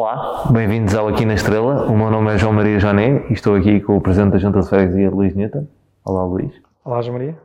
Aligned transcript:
Olá, 0.00 0.44
bem-vindos 0.52 0.94
ao 0.94 1.08
Aqui 1.08 1.24
na 1.24 1.34
Estrela. 1.34 1.86
O 1.86 1.98
meu 1.98 2.08
nome 2.08 2.32
é 2.32 2.38
João 2.38 2.52
Maria 2.52 2.78
Joné 2.78 3.26
e 3.28 3.32
estou 3.32 3.56
aqui 3.56 3.80
com 3.80 3.96
o 3.96 4.00
Presidente 4.00 4.30
da 4.30 4.38
Junta 4.38 4.60
de 4.60 4.68
Freguesia, 4.68 5.10
Luís 5.10 5.34
Newton. 5.34 5.66
Olá, 6.04 6.24
Luís. 6.24 6.52
Olá, 6.84 7.02
João 7.02 7.18
Maria. 7.18 7.36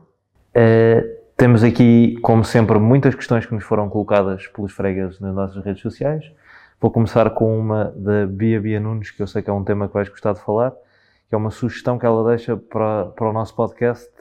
Uh, 0.55 1.17
temos 1.35 1.63
aqui, 1.63 2.15
como 2.21 2.43
sempre, 2.43 2.77
muitas 2.77 3.15
questões 3.15 3.47
que 3.47 3.55
nos 3.55 3.63
foram 3.63 3.89
colocadas 3.89 4.45
pelos 4.45 4.71
fregueses 4.71 5.19
nas 5.19 5.33
nossas 5.33 5.65
redes 5.65 5.81
sociais. 5.81 6.31
Vou 6.79 6.91
começar 6.91 7.27
com 7.31 7.57
uma 7.57 7.85
da 7.95 8.27
Bia 8.27 8.61
Bia 8.61 8.79
Nunes, 8.79 9.09
que 9.09 9.23
eu 9.23 9.25
sei 9.25 9.41
que 9.41 9.49
é 9.49 9.53
um 9.53 9.63
tema 9.63 9.87
que 9.87 9.95
vais 9.95 10.07
gostar 10.07 10.33
de 10.33 10.41
falar, 10.41 10.73
que 11.27 11.33
é 11.33 11.37
uma 11.37 11.49
sugestão 11.49 11.97
que 11.97 12.05
ela 12.05 12.23
deixa 12.29 12.55
para, 12.55 13.05
para 13.05 13.29
o 13.31 13.33
nosso 13.33 13.55
podcast, 13.55 14.11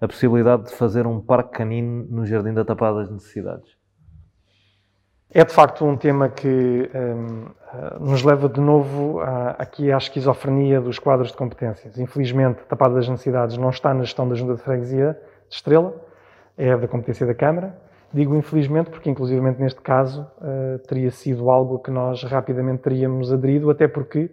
a 0.00 0.08
possibilidade 0.08 0.64
de 0.64 0.74
fazer 0.76 1.06
um 1.06 1.20
parque 1.20 1.58
canino 1.58 2.06
no 2.08 2.24
Jardim 2.24 2.54
da 2.54 2.64
Tapada 2.64 3.00
das 3.00 3.10
Necessidades. 3.10 3.81
É 5.34 5.42
de 5.46 5.52
facto 5.54 5.82
um 5.86 5.96
tema 5.96 6.28
que 6.28 6.46
um, 6.94 7.46
eh, 7.72 7.96
nos 7.98 8.22
leva 8.22 8.50
de 8.50 8.60
novo 8.60 9.18
a, 9.20 9.52
aqui 9.52 9.90
à 9.90 9.96
esquizofrenia 9.96 10.78
dos 10.78 10.98
quadros 10.98 11.30
de 11.30 11.36
competências. 11.38 11.98
Infelizmente, 11.98 12.60
Tapada 12.68 12.96
das 12.96 13.08
Necessidades 13.08 13.56
não 13.56 13.70
está 13.70 13.94
na 13.94 14.02
gestão 14.02 14.28
da 14.28 14.34
Junta 14.34 14.56
de 14.56 14.60
Freguesia 14.60 15.18
de 15.48 15.54
Estrela, 15.54 15.94
é 16.58 16.76
da 16.76 16.86
competência 16.86 17.26
da 17.26 17.32
Câmara. 17.32 17.74
Digo 18.12 18.36
infelizmente 18.36 18.90
porque, 18.90 19.08
inclusivamente 19.08 19.58
neste 19.58 19.80
caso, 19.80 20.26
uh, 20.36 20.78
teria 20.86 21.10
sido 21.10 21.50
algo 21.50 21.78
que 21.78 21.90
nós 21.90 22.22
rapidamente 22.24 22.82
teríamos 22.82 23.32
aderido, 23.32 23.70
até 23.70 23.88
porque 23.88 24.30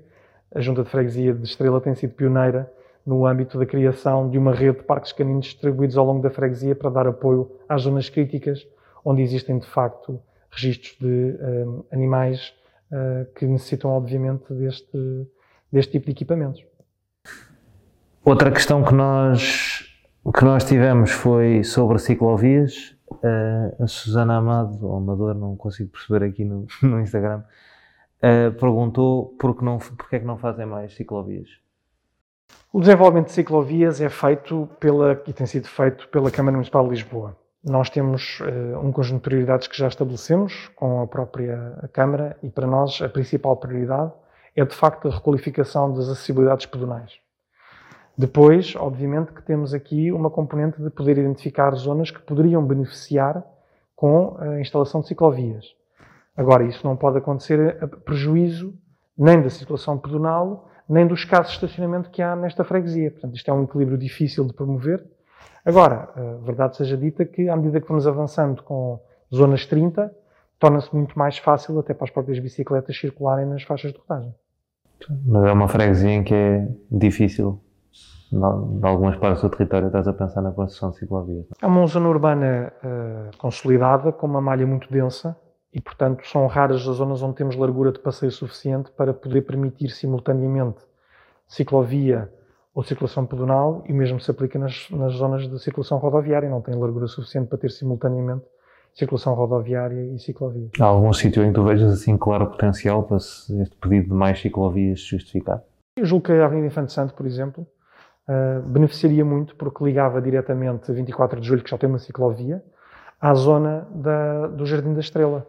a 0.54 0.60
Junta 0.60 0.84
de 0.84 0.90
Freguesia 0.90 1.34
de 1.34 1.44
Estrela 1.46 1.80
tem 1.80 1.96
sido 1.96 2.14
pioneira 2.14 2.70
no 3.06 3.26
âmbito 3.26 3.58
da 3.58 3.66
criação 3.66 4.30
de 4.30 4.38
uma 4.38 4.54
rede 4.54 4.80
de 4.80 4.84
parques 4.84 5.14
caninos 5.14 5.46
distribuídos 5.46 5.98
ao 5.98 6.06
longo 6.06 6.22
da 6.22 6.30
freguesia 6.30 6.76
para 6.76 6.90
dar 6.90 7.08
apoio 7.08 7.50
às 7.70 7.84
zonas 7.84 8.10
críticas, 8.10 8.68
onde 9.06 9.22
existem 9.22 9.58
de 9.58 9.66
facto 9.66 10.20
registros 10.52 10.98
de 11.00 11.38
um, 11.42 11.86
animais 11.92 12.54
uh, 12.92 13.32
que 13.34 13.46
necessitam, 13.46 13.92
obviamente, 13.92 14.54
deste, 14.54 15.28
deste 15.72 15.92
tipo 15.94 16.06
de 16.06 16.12
equipamentos. 16.12 16.64
Outra 18.24 18.52
questão 18.52 18.84
que 18.84 18.94
nós, 18.94 19.90
que 20.36 20.44
nós 20.44 20.64
tivemos 20.64 21.12
foi 21.12 21.64
sobre 21.64 22.00
ciclovias. 22.00 22.96
Uh, 23.12 23.84
a 23.84 23.88
Susana 23.88 24.38
Amado, 24.38 24.86
ou 24.86 24.98
Amador, 24.98 25.34
não 25.34 25.56
consigo 25.56 25.90
perceber 25.92 26.26
aqui 26.26 26.46
no, 26.46 26.68
no 26.84 27.00
Instagram, 27.00 27.44
uh, 28.20 28.52
perguntou 28.60 29.36
por 29.40 29.58
que, 29.58 29.64
não, 29.64 29.78
porque 29.80 30.18
é 30.18 30.20
que 30.20 30.26
não 30.26 30.38
fazem 30.38 30.66
mais 30.66 30.96
ciclovias. 30.96 31.50
O 32.72 32.80
desenvolvimento 32.80 33.28
de 33.28 33.32
ciclovias 33.34 34.00
é 34.00 34.10
feito 34.10 34.70
pela, 34.80 35.20
e 35.26 35.34
tem 35.34 35.48
sido 35.48 35.68
feito 35.68 36.08
pela 36.10 36.30
Câmara 36.30 36.56
Municipal 36.56 36.84
de 36.84 36.92
Lisboa. 36.92 37.36
Nós 37.64 37.90
temos 37.90 38.40
uh, 38.40 38.80
um 38.80 38.92
conjunto 38.92 39.18
de 39.18 39.30
prioridades 39.30 39.68
que 39.68 39.78
já 39.78 39.88
estabelecemos 39.88 40.70
com 40.76 41.02
a 41.02 41.08
própria 41.08 41.90
Câmara 41.92 42.38
e 42.42 42.50
para 42.50 42.66
nós 42.66 43.02
a 43.02 43.10
principal 43.10 43.58
prioridade 43.58 44.14
é 44.56 44.64
de 44.64 44.74
facto 44.74 45.08
a 45.08 45.12
requalificação 45.12 45.94
das 45.94 46.08
acessibilidades 46.08 46.66
pedonais. 46.66 47.20
Depois, 48.18 48.76
obviamente, 48.76 49.34
que 49.34 49.42
temos 49.42 49.74
aqui 49.74 50.12
uma 50.12 50.30
componente 50.30 50.82
de 50.82 50.90
poder 50.90 51.18
identificar 51.18 51.74
zonas 51.76 52.12
que 52.12 52.22
poderiam 52.22 52.66
beneficiar 52.66 53.44
com 53.96 54.38
a 54.40 54.60
instalação 54.60 55.02
de 55.02 55.08
ciclovias. 55.08 55.74
Agora, 56.36 56.64
isso 56.64 56.86
não 56.88 56.96
pode 56.96 57.18
acontecer 57.18 57.78
a 57.82 57.88
prejuízo 57.88 58.74
nem 59.18 59.42
da 59.42 59.50
circulação 59.50 59.98
pedonal, 59.98 60.70
nem 60.88 61.06
do 61.06 61.14
escasso 61.14 61.52
estacionamento 61.52 62.10
que 62.10 62.22
há 62.22 62.36
nesta 62.36 62.64
freguesia. 62.64 63.12
Portanto, 63.12 63.36
isto 63.36 63.52
é 63.52 63.54
um 63.54 63.64
equilíbrio 63.64 63.98
difícil 63.98 64.46
de 64.46 64.54
promover 64.54 65.06
Agora, 65.66 66.10
verdade 66.42 66.78
seja 66.78 66.98
dita 66.98 67.26
que, 67.26 67.50
à 67.50 67.56
medida 67.56 67.82
que 67.82 67.88
vamos 67.88 68.08
avançando 68.08 68.64
com 68.64 69.00
zonas 69.34 69.66
30, 69.66 70.12
torna-se 70.58 70.94
muito 70.94 71.18
mais 71.18 71.38
fácil 71.38 71.80
até 71.80 71.94
para 71.94 72.06
as 72.06 72.12
próprias 72.12 72.40
bicicletas 72.40 72.98
circularem 72.98 73.46
nas 73.46 73.64
faixas 73.64 73.94
de 73.94 74.00
rodagem. 74.00 74.34
Mas 75.26 75.46
é 75.46 75.52
uma 75.52 75.68
freguesia 75.68 76.12
em 76.12 76.24
que 76.24 76.34
é 76.34 76.68
difícil, 76.92 77.62
de 78.32 78.86
algumas 78.86 79.16
partes 79.16 79.42
do 79.42 79.50
território, 79.50 79.88
estás 79.88 80.08
a 80.08 80.14
pensar 80.14 80.42
na 80.42 80.52
construção 80.52 80.92
de 80.92 80.98
ciclovias. 80.98 81.46
É 81.62 81.66
uma 81.66 81.86
zona 81.88 82.10
urbana 82.10 82.74
uh, 82.84 83.38
consolidada, 83.38 84.12
com 84.12 84.28
uma 84.28 84.42
malha 84.42 84.68
muito 84.68 84.92
densa, 84.92 85.38
e, 85.74 85.80
portanto, 85.80 86.28
são 86.28 86.46
raras 86.48 86.88
as 86.88 86.96
zonas 86.96 87.22
onde 87.22 87.36
temos 87.36 87.56
largura 87.56 87.92
de 87.92 88.00
passeio 88.00 88.32
suficiente 88.32 88.92
para 88.92 89.14
poder 89.14 89.44
permitir 89.44 89.90
simultaneamente 89.90 90.80
ciclovia 91.48 92.32
ou 92.74 92.84
circulação 92.84 93.26
pedonal 93.26 93.84
e 93.88 93.94
mesmo 93.94 94.20
se 94.20 94.30
aplica 94.30 94.60
nas, 94.60 94.90
nas 94.92 95.14
zonas 95.14 95.50
de 95.50 95.60
circulação 95.60 95.98
rodoviária, 95.98 96.50
não 96.50 96.62
tem 96.62 96.76
largura 96.76 97.08
suficiente 97.08 97.48
para 97.48 97.58
ter 97.58 97.72
simultaneamente 97.72 98.46
circulação 98.94 99.34
rodoviária 99.34 100.14
e 100.14 100.20
ciclovia. 100.20 100.70
Há 100.80 100.86
algum 100.86 101.14
sítio 101.14 101.44
em 101.44 101.50
que 101.50 101.54
tu 101.54 101.64
vejas 101.64 101.92
assim 101.94 102.18
claro 102.18 102.48
potencial 102.48 103.04
para 103.04 103.18
este 103.18 103.76
pedido 103.82 104.10
de 104.10 104.14
mais 104.14 104.40
ciclovias 104.42 105.00
justificar? 105.00 105.64
Eu 105.96 106.06
julgo 106.06 106.26
que 106.26 106.32
a 106.32 106.46
Avenida 106.46 106.68
Infante 106.68 106.92
Santo, 106.92 107.14
por 107.14 107.26
exemplo, 107.26 107.68
uh, 108.28 108.62
beneficiaria 108.68 109.24
muito 109.24 109.56
porque 109.56 109.84
ligava 109.84 110.22
diretamente 110.22 110.92
24 110.92 111.40
de 111.40 111.48
julho, 111.48 111.64
que 111.64 111.70
já 111.70 111.78
tem 111.78 111.90
uma 111.90 112.00
ciclovia, 112.00 112.64
à 113.20 113.34
zona 113.34 113.88
da, 113.94 114.48
do 114.48 114.66
Jardim 114.66 114.94
da 114.94 115.02
Estrela, 115.02 115.48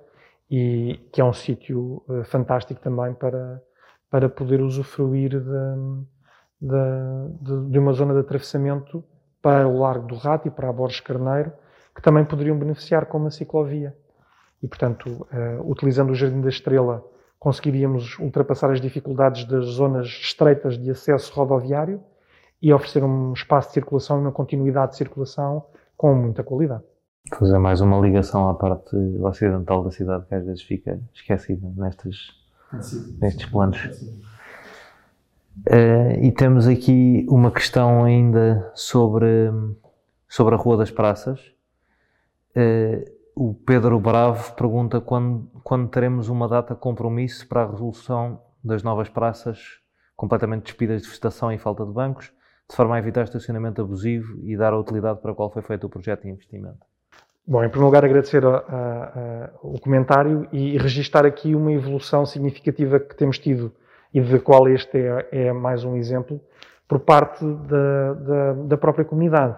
e 0.51 0.99
que 1.13 1.21
é 1.21 1.25
um 1.25 1.33
sítio 1.33 2.03
uh, 2.09 2.25
fantástico 2.25 2.81
também 2.81 3.15
para, 3.15 3.63
para 4.11 4.29
poder 4.29 4.61
usufruir 4.61 5.41
de, 5.41 6.05
de, 6.61 7.71
de, 7.71 7.79
uma 7.79 7.93
zona 7.93 8.13
de 8.13 8.21
atravessamento 8.21 9.03
para 9.41 9.67
o 9.67 9.79
Largo 9.79 10.07
do 10.07 10.15
Rato 10.17 10.49
e 10.49 10.51
para 10.51 10.69
a 10.69 10.73
Borges 10.73 11.01
Carneiro, 11.01 11.53
que 11.95 12.03
também 12.03 12.25
poderiam 12.25 12.59
beneficiar 12.59 13.07
com 13.07 13.19
uma 13.19 13.31
ciclovia. 13.31 13.97
E, 14.63 14.69
portanto, 14.69 15.07
uh, 15.07 15.71
utilizando 15.71 16.11
o 16.11 16.15
Jardim 16.15 16.41
da 16.43 16.51
Estrela, 16.51 17.03
conseguiríamos 17.39 18.19
ultrapassar 18.19 18.71
as 18.71 18.81
dificuldades 18.81 19.47
das 19.47 19.65
zonas 19.65 20.07
estreitas 20.07 20.77
de 20.77 20.91
acesso 20.91 21.33
rodoviário 21.35 22.03
e 22.61 22.73
oferecer 22.73 23.03
um 23.03 23.33
espaço 23.33 23.69
de 23.69 23.75
circulação 23.75 24.19
e 24.19 24.21
uma 24.21 24.33
continuidade 24.33 24.93
de 24.93 24.99
circulação 24.99 25.65
com 25.97 26.15
muita 26.15 26.45
qualidade. 26.45 26.85
Fazer 27.39 27.59
mais 27.59 27.81
uma 27.81 27.99
ligação 27.99 28.49
à 28.49 28.55
parte 28.55 28.95
ocidental 28.97 29.83
da 29.83 29.91
cidade 29.91 30.27
que 30.27 30.35
às 30.35 30.45
vezes 30.45 30.63
fica 30.63 31.01
esquecida 31.15 31.67
nestes, 31.77 32.31
nestes 33.19 33.47
planos. 33.47 33.79
Uh, 35.59 36.23
e 36.23 36.33
temos 36.33 36.67
aqui 36.67 37.27
uma 37.29 37.51
questão 37.51 38.05
ainda 38.05 38.71
sobre, 38.75 39.51
sobre 40.29 40.55
a 40.55 40.59
Rua 40.59 40.77
das 40.77 40.91
Praças. 40.91 41.41
Uh, 42.57 43.05
o 43.35 43.55
Pedro 43.55 43.99
Bravo 44.01 44.55
pergunta 44.55 45.01
quando, 45.01 45.51
quando 45.63 45.89
teremos 45.89 46.29
uma 46.29 46.49
data 46.49 46.75
compromisso 46.75 47.47
para 47.47 47.63
a 47.63 47.71
resolução 47.71 48.41
das 48.63 48.83
novas 48.83 49.09
praças 49.09 49.81
completamente 50.17 50.65
despidas 50.65 51.03
de 51.03 51.09
vegetação 51.09 51.51
e 51.51 51.59
falta 51.59 51.85
de 51.85 51.93
bancos, 51.93 52.33
de 52.69 52.77
forma 52.77 52.95
a 52.95 52.99
evitar 52.99 53.25
estacionamento 53.25 53.81
abusivo 53.81 54.39
e 54.45 54.57
dar 54.57 54.73
a 54.73 54.79
utilidade 54.79 55.21
para 55.21 55.33
a 55.33 55.35
qual 55.35 55.51
foi 55.51 55.63
feito 55.63 55.87
o 55.87 55.91
projeto 55.91 56.23
de 56.23 56.31
investimento. 56.31 56.79
Bom, 57.47 57.65
em 57.65 57.69
primeiro 57.69 57.87
lugar, 57.87 58.05
agradecer 58.05 58.45
a, 58.45 58.57
a, 58.57 59.05
a, 59.05 59.51
o 59.63 59.81
comentário 59.81 60.47
e 60.53 60.77
registar 60.79 61.25
aqui 61.25 61.55
uma 61.55 61.73
evolução 61.73 62.25
significativa 62.25 63.01
que 63.01 63.17
temos 63.17 63.39
tido 63.39 63.73
e 64.13 64.21
de 64.21 64.39
qual 64.41 64.69
este 64.69 64.99
é, 64.99 65.29
é 65.31 65.53
mais 65.53 65.85
um 65.85 65.97
exemplo, 65.97 66.41
por 66.89 67.01
parte 67.01 67.45
da, 67.45 68.15
da, 68.15 68.53
da, 68.53 68.77
própria 68.77 69.05
comunidade. 69.05 69.57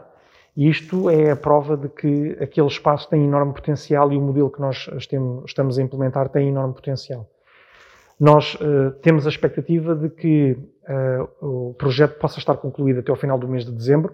E 0.54 0.68
isto 0.68 1.08
é 1.08 1.30
a 1.30 1.36
prova 1.36 1.76
de 1.76 1.88
que 1.88 2.36
aquele 2.38 2.66
espaço 2.66 3.08
tem 3.08 3.24
enorme 3.24 3.54
potencial 3.54 4.12
e 4.12 4.18
o 4.18 4.20
modelo 4.20 4.50
que 4.50 4.60
nós 4.60 4.90
estamos 5.46 5.78
a 5.78 5.82
implementar 5.82 6.28
tem 6.28 6.48
enorme 6.48 6.74
potencial. 6.74 7.26
Nós 8.20 8.54
uh, 8.56 8.90
temos 9.00 9.26
a 9.26 9.30
expectativa 9.30 9.94
de 9.94 10.10
que 10.10 10.52
uh, 10.52 11.70
o 11.70 11.74
projeto 11.74 12.18
possa 12.18 12.38
estar 12.38 12.56
concluído 12.56 13.00
até 13.00 13.10
ao 13.10 13.16
final 13.16 13.38
do 13.38 13.48
mês 13.48 13.64
de 13.64 13.72
dezembro, 13.72 14.12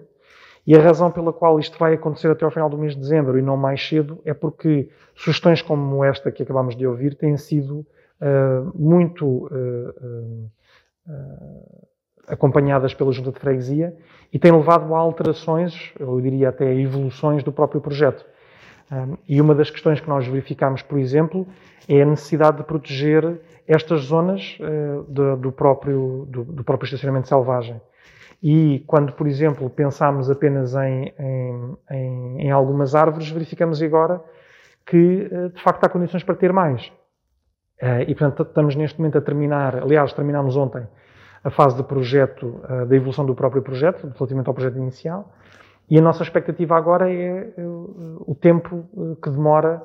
e 0.65 0.75
a 0.75 0.81
razão 0.81 1.11
pela 1.11 1.33
qual 1.33 1.59
isto 1.59 1.77
vai 1.77 1.93
acontecer 1.93 2.29
até 2.29 2.45
ao 2.45 2.51
final 2.51 2.69
do 2.69 2.77
mês 2.77 2.93
de 2.93 3.01
dezembro 3.01 3.37
e 3.39 3.41
não 3.41 3.57
mais 3.57 3.85
cedo 3.87 4.21
é 4.23 4.33
porque 4.33 4.89
sugestões 5.15 5.61
como 5.61 6.03
esta 6.03 6.31
que 6.31 6.43
acabamos 6.43 6.75
de 6.75 6.85
ouvir 6.85 7.15
têm 7.15 7.37
sido 7.37 7.85
muito 8.75 9.47
uh, 9.47 10.51
acompanhadas 12.27 12.93
pela 12.93 13.11
Junta 13.11 13.31
de 13.31 13.39
Freguesia 13.39 13.95
e 14.31 14.37
tem 14.37 14.51
levado 14.51 14.93
a 14.93 14.97
alterações, 14.97 15.93
eu 15.99 16.19
diria 16.21 16.49
até 16.49 16.67
a 16.67 16.75
evoluções 16.75 17.43
do 17.43 17.51
próprio 17.51 17.81
projeto. 17.81 18.25
E 19.27 19.39
uma 19.39 19.53
das 19.53 19.69
questões 19.69 19.99
que 19.99 20.09
nós 20.09 20.25
verificamos, 20.25 20.81
por 20.81 20.97
exemplo, 20.99 21.47
é 21.87 22.01
a 22.01 22.05
necessidade 22.05 22.57
de 22.57 22.63
proteger 22.63 23.39
estas 23.67 24.01
zonas 24.01 24.57
do, 25.07 25.51
próprio, 25.51 26.27
do, 26.27 26.63
próprio 26.63 26.85
estacionamento 26.85 27.27
selvagem. 27.27 27.79
E 28.41 28.83
quando, 28.87 29.13
por 29.13 29.27
exemplo, 29.27 29.69
pensamos 29.69 30.29
apenas 30.29 30.73
em, 30.75 31.13
em, 31.91 32.41
em, 32.41 32.51
algumas 32.51 32.95
árvores, 32.95 33.29
verificamos 33.29 33.81
agora 33.81 34.21
que, 34.85 35.29
de 35.53 35.61
facto, 35.61 35.83
há 35.83 35.89
condições 35.89 36.23
para 36.23 36.35
ter 36.35 36.51
mais. 36.51 36.91
Uh, 37.81 38.01
e, 38.01 38.13
portanto, 38.13 38.43
estamos 38.43 38.75
neste 38.75 38.99
momento 38.99 39.17
a 39.17 39.21
terminar, 39.21 39.77
aliás, 39.77 40.11
terminámos 40.11 40.57
ontem 40.57 40.85
a 41.41 41.49
fase 41.49 41.77
de 41.77 41.83
projeto, 41.83 42.59
uh, 42.69 42.85
da 42.85 42.95
evolução 42.95 43.25
do 43.25 43.33
próprio 43.33 43.61
projeto, 43.61 44.11
relativamente 44.13 44.47
ao 44.47 44.53
projeto 44.53 44.77
inicial, 44.77 45.31
e 45.89 45.97
a 45.97 46.01
nossa 46.01 46.21
expectativa 46.21 46.75
agora 46.75 47.11
é 47.11 47.53
uh, 47.57 48.23
o 48.27 48.35
tempo 48.35 48.85
que 49.23 49.29
demora 49.29 49.81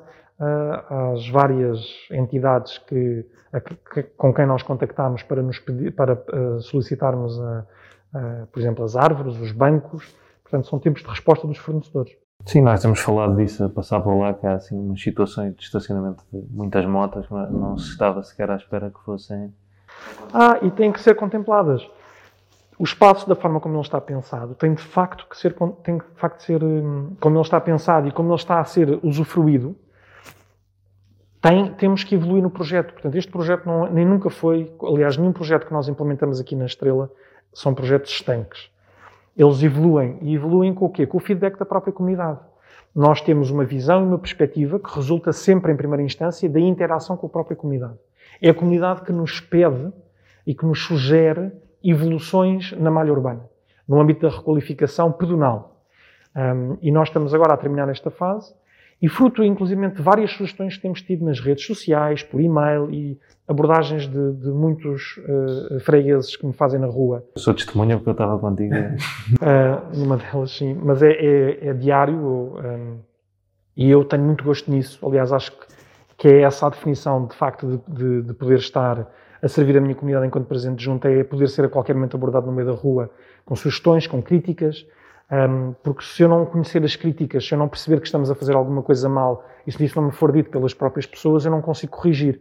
às 0.90 1.28
várias 1.28 1.78
entidades 2.10 2.78
que, 2.78 3.24
que, 3.94 4.02
com 4.02 4.34
quem 4.34 4.44
nós 4.44 4.64
contactamos 4.64 5.22
para, 5.22 5.40
nos 5.40 5.60
pedir, 5.60 5.94
para 5.94 6.20
solicitarmos, 6.58 7.40
a, 7.40 7.66
a, 8.12 8.46
por 8.52 8.58
exemplo, 8.58 8.84
as 8.84 8.96
árvores, 8.96 9.38
os 9.38 9.52
bancos. 9.52 10.12
Portanto, 10.42 10.66
são 10.66 10.80
tempos 10.80 11.02
de 11.02 11.08
resposta 11.08 11.46
dos 11.46 11.58
fornecedores. 11.58 12.16
Sim, 12.46 12.60
nós 12.60 12.82
temos 12.82 13.00
falado 13.00 13.36
disso 13.36 13.64
a 13.64 13.68
passar 13.70 14.00
por 14.00 14.18
lá, 14.18 14.34
que 14.34 14.46
há 14.46 14.54
assim 14.54 14.78
umas 14.78 15.00
situações 15.00 15.54
de 15.56 15.62
estacionamento 15.62 16.22
de 16.30 16.44
muitas 16.50 16.84
motas, 16.84 17.26
mas 17.30 17.50
não 17.50 17.78
se 17.78 17.90
estava 17.90 18.22
sequer 18.22 18.50
à 18.50 18.56
espera 18.56 18.90
que 18.90 19.00
fossem. 19.02 19.52
Ah, 20.32 20.58
e 20.60 20.70
têm 20.70 20.92
que 20.92 21.00
ser 21.00 21.14
contempladas. 21.14 21.88
O 22.78 22.84
espaço, 22.84 23.26
da 23.26 23.34
forma 23.34 23.60
como 23.60 23.74
ele 23.76 23.82
está 23.82 24.00
pensado, 24.00 24.54
tem 24.54 24.74
de 24.74 24.82
facto 24.82 25.26
que 25.28 25.38
ser, 25.38 25.54
tem 25.82 25.96
de 25.96 26.04
facto 26.16 26.42
ser, 26.42 26.62
hum, 26.62 27.16
como 27.18 27.36
ele 27.36 27.42
está 27.42 27.60
pensado 27.60 28.08
e 28.08 28.12
como 28.12 28.28
ele 28.28 28.36
está 28.36 28.60
a 28.60 28.64
ser 28.64 28.98
usufruído, 29.02 29.74
tem, 31.40 31.72
temos 31.74 32.04
que 32.04 32.14
evoluir 32.14 32.42
no 32.42 32.50
projeto. 32.50 32.92
Portanto, 32.92 33.16
este 33.16 33.32
projeto 33.32 33.64
não, 33.64 33.90
nem 33.90 34.04
nunca 34.04 34.28
foi, 34.28 34.70
aliás, 34.82 35.16
nenhum 35.16 35.32
projeto 35.32 35.66
que 35.66 35.72
nós 35.72 35.88
implementamos 35.88 36.38
aqui 36.38 36.54
na 36.54 36.66
Estrela 36.66 37.10
são 37.54 37.74
projetos 37.74 38.10
estanques 38.10 38.73
eles 39.36 39.62
evoluem. 39.62 40.18
E 40.22 40.34
evoluem 40.34 40.74
com 40.74 40.86
o 40.86 40.90
quê? 40.90 41.06
Com 41.06 41.18
o 41.18 41.20
feedback 41.20 41.58
da 41.58 41.64
própria 41.64 41.92
comunidade. 41.92 42.40
Nós 42.94 43.20
temos 43.20 43.50
uma 43.50 43.64
visão 43.64 44.02
e 44.02 44.06
uma 44.06 44.18
perspectiva 44.18 44.78
que 44.78 44.94
resulta 44.94 45.32
sempre, 45.32 45.72
em 45.72 45.76
primeira 45.76 46.02
instância, 46.02 46.48
da 46.48 46.60
interação 46.60 47.16
com 47.16 47.26
a 47.26 47.30
própria 47.30 47.56
comunidade. 47.56 47.98
É 48.40 48.50
a 48.50 48.54
comunidade 48.54 49.02
que 49.02 49.12
nos 49.12 49.40
pede 49.40 49.92
e 50.46 50.54
que 50.54 50.64
nos 50.64 50.84
sugere 50.84 51.50
evoluções 51.82 52.72
na 52.72 52.90
malha 52.90 53.12
urbana, 53.12 53.48
no 53.88 54.00
âmbito 54.00 54.28
da 54.28 54.34
requalificação 54.34 55.10
pedonal. 55.10 55.82
Um, 56.36 56.78
e 56.80 56.90
nós 56.90 57.08
estamos 57.08 57.34
agora 57.34 57.54
a 57.54 57.56
terminar 57.56 57.88
esta 57.88 58.10
fase 58.10 58.54
e 59.04 59.08
fruto, 59.08 59.44
inclusive, 59.44 59.86
de 59.90 60.00
várias 60.00 60.30
sugestões 60.30 60.76
que 60.76 60.82
temos 60.82 61.02
tido 61.02 61.26
nas 61.26 61.38
redes 61.38 61.66
sociais, 61.66 62.22
por 62.22 62.40
e-mail 62.40 62.90
e 62.90 63.20
abordagens 63.46 64.08
de, 64.08 64.32
de 64.32 64.48
muitos 64.48 65.18
uh, 65.18 65.78
fregueses 65.80 66.34
que 66.36 66.46
me 66.46 66.54
fazem 66.54 66.80
na 66.80 66.86
rua. 66.86 67.22
Eu 67.36 67.38
sou 67.42 67.52
testemunha 67.52 67.98
porque 67.98 68.08
eu 68.08 68.12
estava 68.12 68.38
contigo. 68.38 68.74
uh, 68.74 69.92
numa 69.94 70.16
delas, 70.16 70.52
sim. 70.52 70.72
Mas 70.82 71.02
é, 71.02 71.12
é, 71.12 71.68
é 71.68 71.74
diário 71.74 72.16
um, 72.16 72.98
e 73.76 73.90
eu 73.90 74.06
tenho 74.06 74.22
muito 74.22 74.42
gosto 74.42 74.70
nisso. 74.70 75.06
Aliás, 75.06 75.34
acho 75.34 75.52
que, 75.52 75.66
que 76.16 76.28
é 76.28 76.40
essa 76.40 76.66
a 76.66 76.70
definição, 76.70 77.26
de 77.26 77.36
facto, 77.36 77.82
de, 77.86 77.94
de, 77.94 78.22
de, 78.22 78.32
poder 78.32 78.56
estar 78.56 79.06
a 79.42 79.48
servir 79.48 79.76
a 79.76 79.82
minha 79.82 79.94
comunidade 79.94 80.26
enquanto 80.26 80.46
presente 80.46 80.82
junto, 80.82 81.06
é 81.06 81.22
poder 81.22 81.50
ser 81.50 81.66
a 81.66 81.68
qualquer 81.68 81.94
momento 81.94 82.16
abordado 82.16 82.46
no 82.46 82.52
meio 82.52 82.68
da 82.68 82.74
rua 82.74 83.10
com 83.44 83.54
sugestões, 83.54 84.06
com 84.06 84.22
críticas, 84.22 84.86
porque 85.82 86.04
se 86.04 86.22
eu 86.22 86.28
não 86.28 86.46
conhecer 86.46 86.84
as 86.84 86.96
críticas, 86.96 87.46
se 87.46 87.54
eu 87.54 87.58
não 87.58 87.68
perceber 87.68 88.00
que 88.00 88.06
estamos 88.06 88.30
a 88.30 88.34
fazer 88.34 88.54
alguma 88.54 88.82
coisa 88.82 89.08
mal, 89.08 89.44
e 89.66 89.72
se 89.72 89.84
isso 89.84 89.98
não 90.00 90.08
me 90.08 90.12
for 90.12 90.30
dito 90.32 90.50
pelas 90.50 90.74
próprias 90.74 91.06
pessoas, 91.06 91.44
eu 91.44 91.50
não 91.50 91.62
consigo 91.62 91.96
corrigir. 91.96 92.40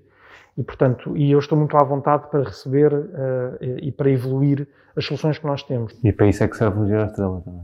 E, 0.57 0.63
portanto, 0.63 1.17
e 1.17 1.31
eu 1.31 1.39
estou 1.39 1.57
muito 1.57 1.75
à 1.75 1.83
vontade 1.83 2.27
para 2.29 2.43
receber 2.43 2.93
uh, 2.93 3.57
e 3.81 3.91
para 3.91 4.09
evoluir 4.11 4.67
as 4.95 5.05
soluções 5.05 5.37
que 5.37 5.47
nós 5.47 5.63
temos. 5.63 5.97
E 6.03 6.11
para 6.11 6.27
isso 6.27 6.43
é 6.43 6.47
que 6.47 6.55
serve 6.55 6.79
o 6.79 6.87
Geoestrela 6.87 7.41
também. 7.41 7.61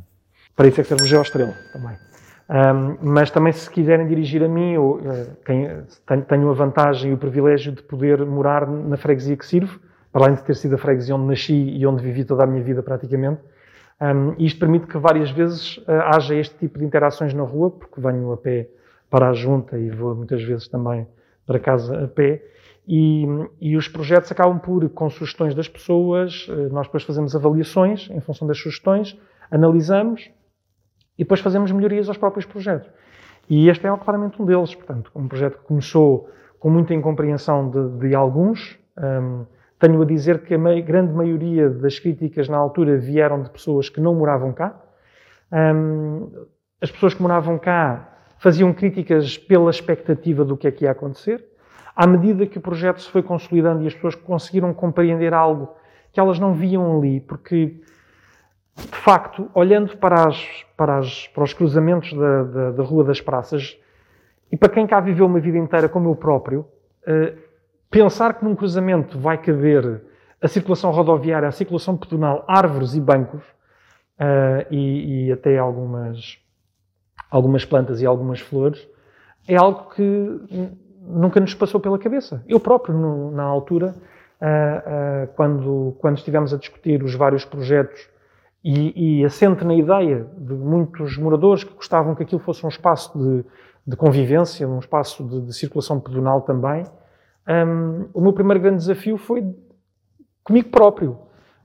Para 0.55 0.67
isso 0.67 0.81
é 0.81 0.83
que 0.83 0.89
serve 0.89 1.03
o 1.03 1.07
Geoestrela 1.07 1.53
também. 1.71 1.95
Um, 2.49 2.97
mas 3.11 3.29
também, 3.29 3.53
se 3.53 3.69
quiserem 3.69 4.07
dirigir 4.07 4.43
a 4.43 4.47
mim, 4.47 4.73
eu 4.73 4.93
uh, 4.93 5.35
tenho, 5.45 5.85
tenho 6.27 6.49
a 6.49 6.53
vantagem 6.53 7.11
e 7.11 7.13
o 7.13 7.17
privilégio 7.17 7.71
de 7.71 7.83
poder 7.83 8.25
morar 8.25 8.67
na 8.67 8.97
freguesia 8.97 9.37
que 9.37 9.45
sirvo, 9.45 9.79
para 10.11 10.23
além 10.23 10.35
de 10.35 10.43
ter 10.43 10.55
sido 10.55 10.73
a 10.73 10.77
freguesia 10.79 11.15
onde 11.15 11.27
nasci 11.27 11.53
e 11.53 11.85
onde 11.85 12.01
vivi 12.01 12.25
toda 12.25 12.43
a 12.43 12.47
minha 12.47 12.63
vida 12.63 12.81
praticamente. 12.81 13.39
Um, 14.01 14.33
isto 14.39 14.59
permite 14.59 14.87
que 14.87 14.97
várias 14.97 15.29
vezes 15.31 15.77
uh, 15.79 15.91
haja 16.05 16.33
este 16.35 16.55
tipo 16.55 16.79
de 16.79 16.85
interações 16.85 17.33
na 17.33 17.43
rua, 17.43 17.69
porque 17.69 17.99
venho 17.99 18.31
a 18.31 18.37
pé 18.37 18.69
para 19.09 19.29
a 19.29 19.33
junta 19.33 19.77
e 19.77 19.89
vou 19.89 20.15
muitas 20.15 20.41
vezes 20.43 20.67
também 20.67 21.05
para 21.45 21.59
casa 21.59 22.05
a 22.05 22.07
pé. 22.07 22.41
E, 22.87 23.25
e 23.59 23.75
os 23.75 23.87
projetos 23.87 24.31
acabam 24.31 24.57
por, 24.57 24.87
com 24.89 25.09
sugestões 25.09 25.53
das 25.53 25.67
pessoas, 25.67 26.47
uh, 26.47 26.73
nós 26.73 26.87
depois 26.87 27.03
fazemos 27.03 27.35
avaliações 27.35 28.09
em 28.09 28.21
função 28.21 28.47
das 28.47 28.57
sugestões, 28.57 29.19
analisamos 29.51 30.29
e 31.17 31.23
depois 31.23 31.41
fazemos 31.41 31.71
melhorias 31.71 32.07
aos 32.07 32.17
próprios 32.17 32.45
projetos. 32.45 32.89
E 33.49 33.67
este 33.67 33.85
é 33.85 33.97
claramente 33.97 34.41
um 34.41 34.45
deles, 34.45 34.73
portanto, 34.73 35.11
um 35.13 35.27
projeto 35.27 35.57
que 35.57 35.65
começou 35.65 36.29
com 36.59 36.69
muita 36.69 36.93
incompreensão 36.93 37.69
de, 37.69 38.07
de 38.07 38.15
alguns. 38.15 38.79
Um, 38.97 39.45
tenho 39.79 40.01
a 40.01 40.05
dizer 40.05 40.43
que 40.43 40.53
a 40.53 40.81
grande 40.81 41.13
maioria 41.13 41.69
das 41.69 41.97
críticas 41.97 42.49
na 42.49 42.57
altura 42.57 42.97
vieram 42.97 43.41
de 43.41 43.49
pessoas 43.49 43.89
que 43.89 44.01
não 44.01 44.13
moravam 44.13 44.51
cá. 44.51 44.77
Um, 45.51 46.29
as 46.81 46.91
pessoas 46.91 47.13
que 47.13 47.21
moravam 47.21 47.57
cá 47.57 48.17
faziam 48.39 48.73
críticas 48.73 49.37
pela 49.37 49.69
expectativa 49.69 50.43
do 50.43 50.57
que 50.57 50.67
é 50.67 50.71
que 50.71 50.83
ia 50.83 50.91
acontecer. 50.91 51.45
À 51.95 52.05
medida 52.05 52.45
que 52.45 52.57
o 52.57 52.61
projeto 52.61 53.01
se 53.01 53.09
foi 53.09 53.23
consolidando 53.23 53.83
e 53.83 53.87
as 53.87 53.93
pessoas 53.93 54.15
conseguiram 54.15 54.73
compreender 54.73 55.33
algo 55.33 55.75
que 56.11 56.19
elas 56.19 56.39
não 56.39 56.53
viam 56.53 56.97
ali, 56.97 57.21
porque, 57.21 57.81
de 58.75 58.97
facto, 58.97 59.49
olhando 59.53 59.97
para, 59.97 60.27
as, 60.27 60.65
para, 60.75 60.97
as, 60.97 61.27
para 61.27 61.43
os 61.43 61.53
cruzamentos 61.53 62.13
da, 62.13 62.43
da, 62.43 62.71
da, 62.71 62.83
Rua 62.83 63.03
das 63.03 63.21
Praças, 63.21 63.77
e 64.51 64.57
para 64.57 64.69
quem 64.69 64.87
cá 64.87 64.99
viveu 64.99 65.25
uma 65.25 65.39
vida 65.39 65.57
inteira 65.57 65.87
como 65.87 66.09
eu 66.09 66.15
próprio, 66.15 66.65
uh, 67.03 67.48
Pensar 67.89 68.35
que 68.35 68.45
num 68.45 68.55
cruzamento 68.55 69.17
vai 69.17 69.37
caber 69.37 70.03
a 70.41 70.47
circulação 70.47 70.91
rodoviária, 70.91 71.47
a 71.47 71.51
circulação 71.51 71.97
pedonal, 71.97 72.45
árvores 72.47 72.93
e 72.93 73.01
bancos, 73.01 73.41
uh, 74.19 74.65
e, 74.69 75.27
e, 75.27 75.31
até 75.31 75.57
algumas, 75.57 76.37
algumas 77.31 77.65
plantas 77.65 78.01
e 78.01 78.05
algumas 78.05 78.39
flores, 78.39 78.87
é 79.47 79.55
algo 79.55 79.89
que 79.95 80.81
nunca 81.01 81.39
nos 81.39 81.55
passou 81.55 81.79
pela 81.79 81.97
cabeça. 81.97 82.43
Eu 82.47 82.59
próprio, 82.59 82.95
no, 82.95 83.31
na 83.31 83.43
altura, 83.43 83.95
uh, 84.39 85.23
uh, 85.23 85.27
quando, 85.35 85.95
quando 85.99 86.17
estivemos 86.17 86.53
a 86.53 86.57
discutir 86.57 87.03
os 87.03 87.15
vários 87.15 87.43
projetos 87.43 88.07
e, 88.63 89.21
e 89.21 89.25
assente 89.25 89.63
na 89.63 89.73
ideia 89.73 90.27
de 90.37 90.53
muitos 90.53 91.17
moradores 91.17 91.63
que 91.63 91.73
gostavam 91.73 92.13
que 92.13 92.23
aquilo 92.23 92.41
fosse 92.41 92.63
um 92.65 92.69
espaço 92.69 93.17
de, 93.17 93.45
de 93.87 93.95
convivência, 93.95 94.67
um 94.67 94.79
espaço 94.79 95.23
de, 95.23 95.41
de 95.41 95.53
circulação 95.53 95.99
pedonal 95.99 96.41
também, 96.41 96.83
um, 97.49 98.09
o 98.13 98.21
meu 98.21 98.33
primeiro 98.33 98.61
grande 98.61 98.77
desafio 98.77 99.17
foi 99.17 99.43
comigo 100.43 100.69
próprio. 100.69 101.17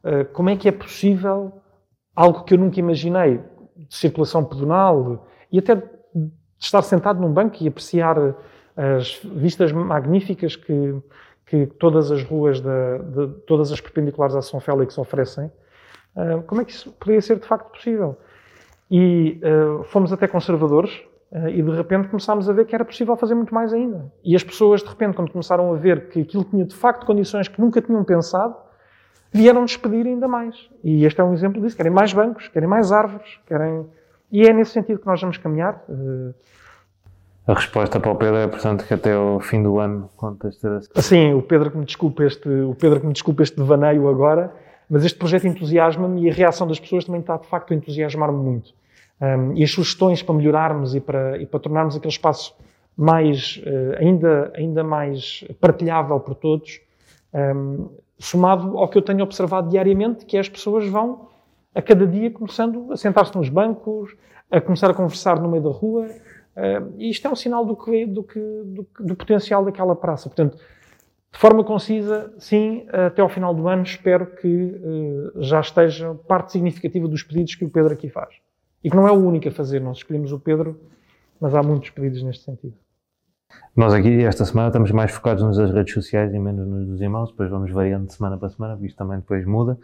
Uh, 0.03 0.25
como 0.33 0.49
é 0.49 0.57
que 0.57 0.69
é 0.69 0.73
possível 0.73 1.53
algo 2.17 2.45
que 2.45 2.55
eu 2.55 2.59
nunca 2.59 2.79
imaginei, 2.79 3.41
de 3.77 3.95
circulação 3.95 4.45
pedonal, 4.45 5.27
e 5.51 5.59
até 5.59 5.75
de 5.75 5.85
estar 6.59 6.83
sentado 6.83 7.21
num 7.21 7.33
banco 7.33 7.57
e 7.61 7.69
apreciar 7.69 8.17
as 8.77 9.21
vistas 9.23 9.73
magníficas 9.73 10.57
que, 10.57 11.03
que 11.47 11.67
todas 11.67 12.11
as 12.11 12.23
ruas, 12.23 12.61
de, 12.61 12.99
de, 12.99 13.35
todas 13.47 13.71
as 13.71 13.81
perpendiculares 13.81 14.35
a 14.35 14.43
São 14.43 14.61
Félix 14.61 14.97
oferecem, 14.97 15.47
uh, 16.17 16.43
como 16.47 16.61
é 16.61 16.65
que 16.65 16.73
isso 16.73 16.91
poderia 16.93 17.21
ser 17.21 17.39
de 17.39 17.47
facto 17.47 17.71
possível? 17.71 18.17
E 18.91 19.41
uh, 19.43 19.83
fomos 19.85 20.13
até 20.13 20.29
conservadores, 20.29 21.03
e 21.49 21.63
de 21.63 21.71
repente 21.71 22.09
começámos 22.09 22.49
a 22.49 22.53
ver 22.53 22.65
que 22.65 22.75
era 22.75 22.85
possível 22.85 23.17
fazer 23.17 23.35
muito 23.35 23.53
mais 23.53 23.73
ainda. 23.73 24.13
E 24.25 24.37
as 24.37 24.45
pessoas, 24.45 24.83
de 24.83 24.89
repente, 24.89 25.17
quando 25.17 25.33
começaram 25.33 25.73
a 25.73 25.77
ver 25.77 26.09
que 26.09 26.21
aquilo 26.21 26.45
tinha 26.45 26.65
de 26.65 26.75
facto 26.75 27.05
condições 27.05 27.49
que 27.49 27.61
nunca 27.61 27.83
tinham 27.83 28.05
pensado, 28.05 28.55
vieram-nos 29.33 29.77
pedir 29.77 30.07
ainda 30.07 30.29
mais. 30.29 30.71
E 30.83 31.05
este 31.05 31.21
é 31.21 31.25
um 31.25 31.35
exemplo 31.35 31.61
disso. 31.61 31.77
Querem 31.77 31.91
mais 31.91 32.13
bancos, 32.13 32.47
querem 32.49 32.69
mais 32.69 32.93
árvores, 32.93 33.41
querem. 33.47 33.85
E 34.31 34.47
é 34.47 34.53
nesse 34.53 34.71
sentido 34.71 35.01
que 35.01 35.07
nós 35.07 35.21
vamos 35.21 35.37
caminhar. 35.37 35.83
Eh, 35.89 36.35
a 37.47 37.53
resposta 37.53 37.99
para 37.99 38.11
o 38.11 38.17
Pedro 38.17 38.37
é, 38.37 38.47
portanto, 38.47 38.87
que 38.87 38.95
até 38.95 39.13
ao 39.13 39.41
fim 39.41 39.63
do 39.63 39.79
ano 39.79 40.09
contas 40.17 40.57
ter 40.57 40.71
assim. 40.71 40.89
Sim, 40.97 41.35
o 41.35 41.43
Pedro 41.43 41.71
que 41.71 41.77
me 41.77 41.85
desculpe 41.85 42.25
este, 42.25 42.49
o 42.49 42.75
Pedro 42.75 43.01
que 43.01 43.07
me 43.07 43.13
desculpe 43.13 43.43
este 43.43 43.57
devaneio 43.57 44.09
agora, 44.09 44.53
mas 44.89 45.05
este 45.05 45.19
projeto 45.19 45.47
entusiasma-me 45.47 46.23
e 46.23 46.31
a 46.31 46.33
reação 46.33 46.67
das 46.67 46.79
pessoas 46.79 47.05
também 47.05 47.21
está, 47.21 47.37
de 47.37 47.47
facto, 47.49 47.73
a 47.73 47.77
entusiasmar-me 47.77 48.39
muito. 48.39 48.73
Um, 49.21 49.55
e 49.55 49.63
as 49.63 49.71
sugestões 49.71 50.23
para 50.23 50.35
melhorarmos 50.35 50.95
e 50.95 51.01
para, 51.01 51.39
e 51.39 51.47
para 51.47 51.61
tornarmos 51.61 51.97
aquele 51.97 52.13
espaço 52.13 52.55
mais, 52.97 53.63
uh, 53.65 53.99
ainda, 53.99 54.53
ainda 54.55 54.83
mais 54.83 55.45
partilhável 55.61 56.19
por 56.21 56.35
todos, 56.35 56.81
um, 57.33 57.91
somado 58.19 58.77
ao 58.77 58.89
que 58.89 58.99
eu 58.99 59.03
tenho 59.03 59.23
observado 59.23 59.69
diariamente, 59.69 60.25
que 60.25 60.37
é 60.37 60.41
as 60.41 60.49
pessoas 60.49 60.89
vão 60.89 61.29
a 61.75 61.83
cada 61.83 62.07
dia 62.07 62.31
começando 62.31 62.93
a 62.93 62.97
sentar-se 62.97 63.35
nos 63.37 63.49
bancos, 63.49 64.15
a 64.51 64.61
começar 64.61 64.91
a 64.91 64.95
conversar 64.95 65.41
no 65.41 65.49
meio 65.49 65.63
da 65.63 65.71
rua, 65.71 66.07
uh, 66.07 66.93
e 66.99 67.11
isto 67.11 67.27
é 67.27 67.31
um 67.31 67.37
sinal 67.37 67.65
do, 67.65 67.77
que, 67.77 68.07
do, 68.07 68.23
que, 68.23 68.39
do, 68.39 68.87
do 69.01 69.17
potencial 69.17 69.65
daquela 69.65 69.95
praça. 69.95 70.29
Portanto, 70.29 70.59
de 71.33 71.39
forma 71.39 71.65
concisa, 71.65 72.33
sim, 72.39 72.87
até 73.07 73.21
ao 73.21 73.29
final 73.29 73.53
do 73.53 73.67
ano 73.67 73.83
espero 73.83 74.27
que 74.27 74.49
uh, 74.49 75.43
já 75.43 75.61
esteja 75.61 76.15
parte 76.29 76.53
significativa 76.53 77.09
dos 77.09 77.23
pedidos 77.23 77.55
que 77.55 77.65
o 77.65 77.71
Pedro 77.71 77.93
aqui 77.93 78.09
faz. 78.09 78.44
E 78.85 78.91
que 78.91 78.97
não 78.97 79.09
é 79.09 79.11
o 79.11 79.15
único 79.15 79.49
a 79.49 79.51
fazer. 79.51 79.81
Nós 79.81 79.97
escolhemos 79.97 80.31
o 80.31 80.39
Pedro, 80.39 80.79
mas 81.41 81.55
há 81.55 81.63
muitos 81.63 81.91
pedidos 81.91 82.23
neste 82.23 82.45
sentido. 82.45 82.75
Nós 83.75 83.93
aqui, 83.93 84.23
esta 84.23 84.45
semana, 84.45 84.69
estamos 84.69 84.91
mais 84.91 85.11
focados 85.11 85.43
nas 85.43 85.73
redes 85.73 85.95
sociais 85.95 86.33
e 86.33 86.39
menos 86.39 86.67
nos 86.67 87.01
e-mails, 87.01 87.31
depois 87.31 87.51
vamos 87.51 87.71
variando 87.71 88.07
de 88.07 88.15
semana 88.15 88.37
para 88.37 88.49
semana, 88.51 88.75
porque 88.75 88.89
isto 88.89 88.97
também 88.97 89.19
depois 89.19 89.45
muda. 89.47 89.79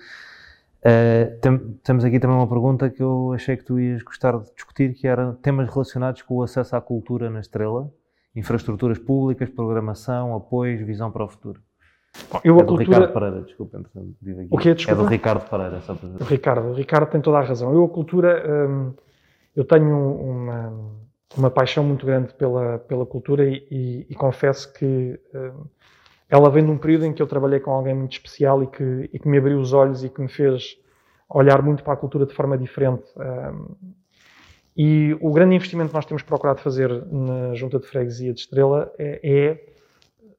Uh, 0.80 1.40
tem, 1.40 1.58
temos 1.82 2.04
aqui 2.04 2.18
também 2.18 2.36
uma 2.36 2.48
pergunta 2.48 2.88
que 2.88 3.02
eu 3.02 3.32
achei 3.32 3.56
que 3.56 3.64
tu 3.64 3.78
ias 3.78 4.02
gostar 4.02 4.38
de 4.38 4.52
discutir, 4.54 4.94
que 4.94 5.06
era 5.06 5.34
temas 5.42 5.68
relacionados 5.68 6.22
com 6.22 6.36
o 6.36 6.42
acesso 6.42 6.76
à 6.76 6.80
cultura 6.80 7.30
na 7.30 7.40
Estrela 7.40 7.90
infraestruturas 8.34 8.98
públicas, 8.98 9.48
programação, 9.48 10.34
apoios, 10.34 10.80
visão 10.80 11.10
para 11.10 11.24
o 11.24 11.28
futuro. 11.28 11.60
Bom, 12.30 12.40
eu 12.44 12.58
é 12.58 12.60
a 12.60 12.64
do 12.64 12.68
cultura... 12.76 12.98
Ricardo 12.98 13.12
Pereira, 13.12 13.40
desculpa, 13.42 13.78
entretanto, 13.78 14.14
aqui. 14.22 14.48
O 14.50 14.58
quê? 14.58 14.74
Desculpa? 14.74 15.00
É 15.00 15.04
do 15.04 15.08
Ricardo 15.10 15.48
Pereira, 15.50 15.80
só 15.80 15.94
para 15.94 16.08
O 16.08 16.24
Ricardo, 16.24 16.68
o 16.68 16.74
Ricardo 16.74 17.10
tem 17.10 17.20
toda 17.20 17.38
a 17.38 17.42
razão. 17.42 17.72
Eu 17.72 17.84
a 17.84 17.88
cultura, 17.88 18.68
hum, 18.68 18.92
eu 19.54 19.64
tenho 19.64 19.96
uma, 20.16 20.72
uma 21.36 21.50
paixão 21.50 21.84
muito 21.84 22.04
grande 22.06 22.34
pela, 22.34 22.78
pela 22.78 23.06
cultura 23.06 23.44
e, 23.44 23.66
e- 23.70 24.06
e 24.10 24.14
confesso 24.14 24.72
que 24.72 25.18
hum, 25.34 25.64
ela 26.28 26.50
vem 26.50 26.64
de 26.64 26.70
um 26.70 26.78
período 26.78 27.06
em 27.06 27.12
que 27.12 27.22
eu 27.22 27.26
trabalhei 27.26 27.58
com 27.60 27.72
alguém 27.72 27.94
muito 27.94 28.12
especial 28.12 28.62
e 28.62 28.66
que, 28.66 29.10
e 29.12 29.18
que 29.18 29.28
me 29.28 29.38
abriu 29.38 29.58
os 29.58 29.72
olhos 29.72 30.04
e 30.04 30.08
que 30.08 30.20
me 30.20 30.28
fez 30.28 30.76
olhar 31.28 31.62
muito 31.62 31.82
para 31.82 31.92
a 31.94 31.96
cultura 31.96 32.26
de 32.26 32.34
forma 32.34 32.56
diferente. 32.58 33.04
Hum, 33.16 33.74
e 34.76 35.16
o 35.20 35.32
grande 35.32 35.54
investimento 35.56 35.90
que 35.90 35.94
nós 35.96 36.06
temos 36.06 36.22
procurado 36.22 36.60
fazer 36.60 36.88
na 37.06 37.54
Junta 37.54 37.78
de 37.78 37.86
Freguesia 37.86 38.32
de 38.32 38.40
Estrela 38.40 38.92
é, 38.98 39.20
é 39.22 39.66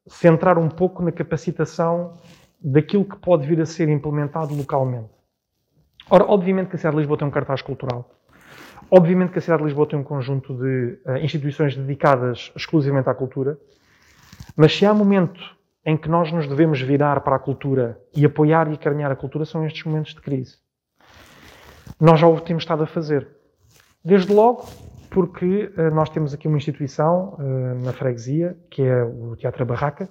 centrar 0.08 0.58
um 0.58 0.70
pouco 0.70 1.04
na 1.04 1.12
capacitação 1.12 2.14
daquilo 2.62 3.06
que 3.06 3.18
pode 3.18 3.48
vir 3.48 3.60
a 3.62 3.66
ser 3.66 3.90
implementado 3.90 4.56
localmente. 4.56 5.10
Ora, 6.10 6.26
obviamente 6.26 6.70
que 6.70 6.76
a 6.76 6.78
cidade 6.78 6.96
de 6.96 7.02
Lisboa 7.02 7.18
tem 7.18 7.28
um 7.28 7.32
cartaz 7.32 7.62
cultural. 7.62 8.10
Obviamente 8.90 9.32
que 9.32 9.40
a 9.40 9.42
cidade 9.42 9.62
de 9.62 9.68
Lisboa 9.68 9.88
tem 9.88 9.98
um 9.98 10.04
conjunto 10.04 10.54
de 10.54 11.00
eh, 11.06 11.24
instituições 11.24 11.76
dedicadas 11.76 12.52
exclusivamente 12.56 13.10
à 13.10 13.14
cultura. 13.14 13.58
Mas 14.56 14.76
se 14.76 14.86
há 14.86 14.94
momento 14.94 15.40
em 15.86 15.96
que 15.96 16.10
nós 16.10 16.32
nos 16.32 16.48
devemos 16.48 16.82
virar 16.82 17.22
para 17.22 17.36
a 17.36 17.40
cultura 17.40 18.00
e 18.16 18.26
apoiar 18.26 18.70
e 18.70 18.74
acarinhar 18.74 19.12
a 19.12 19.16
cultura, 19.16 19.46
são 19.46 19.66
estes 19.66 19.84
momentos 19.86 20.14
de 20.14 20.22
crise. 20.22 20.58
Nós 22.00 22.20
já 22.20 22.28
o 22.28 22.40
temos 22.42 22.64
estado 22.64 22.84
a 22.84 22.88
fazer. 22.88 23.28
Desde 24.04 24.34
logo, 24.34 24.66
porque 25.12 25.72
eh, 25.78 25.90
nós 25.92 26.10
temos 26.10 26.34
aqui 26.34 26.48
uma 26.48 26.58
instituição 26.58 27.38
eh, 27.40 27.84
na 27.84 27.94
freguesia, 27.94 28.58
que 28.70 28.82
é 28.82 29.04
o 29.04 29.36
Teatro 29.36 29.64
Barraca, 29.64 30.10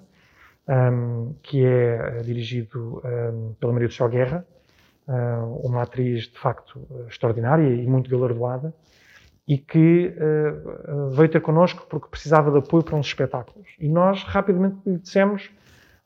ehm, 0.68 1.32
que 1.42 1.64
é 1.64 2.18
eh, 2.18 2.22
dirigido 2.22 3.02
ehm, 3.04 3.54
pela 3.58 3.72
Maria 3.72 3.88
do 3.88 3.94
Céu 3.94 4.08
Guerra, 4.08 4.46
ah, 5.08 5.44
uma 5.64 5.82
atriz 5.82 6.28
de 6.28 6.38
facto 6.38 6.86
extraordinária 7.08 7.66
e 7.66 7.84
muito 7.84 8.08
galardoada, 8.08 8.72
e 9.48 9.58
que 9.58 10.14
veio 11.10 11.28
ter 11.28 11.40
connosco 11.40 11.84
porque 11.90 12.06
precisava 12.08 12.52
de 12.52 12.58
apoio 12.58 12.84
para 12.84 12.94
uns 12.94 13.08
espetáculos. 13.08 13.66
E 13.80 13.88
nós 13.88 14.22
rapidamente 14.22 14.76
lhe 14.86 14.98
dissemos: 14.98 15.50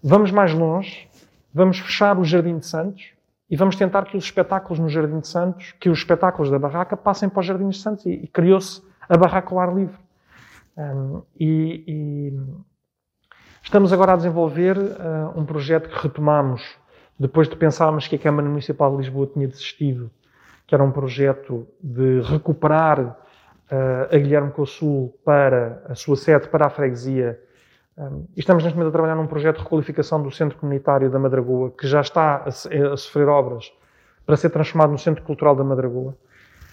vamos 0.03 0.31
mais 0.31 0.55
longe, 0.55 1.07
vamos 1.53 1.79
fechar 1.79 2.19
o 2.19 2.25
Jardim 2.25 2.57
de 2.57 2.67
Santos 2.67 3.14
e 3.55 3.57
vamos 3.57 3.77
tentar 3.77 4.05
que 4.07 4.17
os 4.17 4.25
espetáculos 4.25 4.81
no 4.81 4.89
Jardim 4.89 5.21
de 5.21 5.29
Santos, 5.29 5.77
que 5.79 5.89
os 5.89 5.99
espetáculos 5.99 6.51
da 6.51 6.59
barraca 6.59 6.97
passem 6.97 7.29
para 7.29 7.39
os 7.39 7.47
Jardins 7.47 7.77
de 7.77 7.83
Santos. 7.83 8.05
E, 8.05 8.11
e 8.11 8.27
criou-se 8.27 8.83
a 9.09 9.17
barraca 9.17 9.55
ao 9.55 9.61
ar 9.61 9.73
livre. 9.73 9.97
Um, 10.77 11.23
e, 11.39 11.85
e 11.87 12.41
estamos 13.63 13.93
agora 13.93 14.15
a 14.15 14.17
desenvolver 14.17 14.77
ah, 14.99 15.33
um 15.37 15.45
projeto 15.45 15.89
que 15.89 16.03
retomamos 16.03 16.65
depois 17.17 17.49
de 17.49 17.55
pensarmos 17.55 18.09
que 18.09 18.17
a 18.17 18.19
Câmara 18.19 18.49
Municipal 18.49 18.91
de 18.91 18.97
Lisboa 18.97 19.31
tinha 19.33 19.47
desistido, 19.47 20.11
que 20.67 20.75
era 20.75 20.83
um 20.83 20.91
projeto 20.91 21.65
de 21.81 22.23
recuperar 22.23 23.17
eh, 23.71 24.09
a 24.17 24.19
Guilherme 24.19 24.53
Sul 24.67 25.17
para 25.25 25.81
a 25.89 25.95
sua 25.95 26.17
sede, 26.17 26.49
para 26.49 26.67
a 26.67 26.71
freguesia. 26.71 27.41
Estamos 28.37 28.65
neste 28.65 28.77
momento 28.77 28.89
a 28.89 28.93
trabalhar 28.93 29.15
num 29.15 29.27
projeto 29.27 29.59
de 29.59 29.63
requalificação 29.63 30.21
do 30.21 30.31
Centro 30.31 30.59
Comunitário 30.59 31.09
da 31.11 31.19
Madragoa, 31.19 31.71
que 31.71 31.87
já 31.87 32.01
está 32.01 32.43
a, 32.45 32.51
sofrer 32.97 33.29
obras 33.29 33.73
para 34.27 34.37
ser 34.37 34.51
transformado 34.51 34.91
no 34.91 34.99
Centro 34.99 35.23
Cultural 35.23 35.55
da 35.55 35.63
Madragoa. 35.63 36.17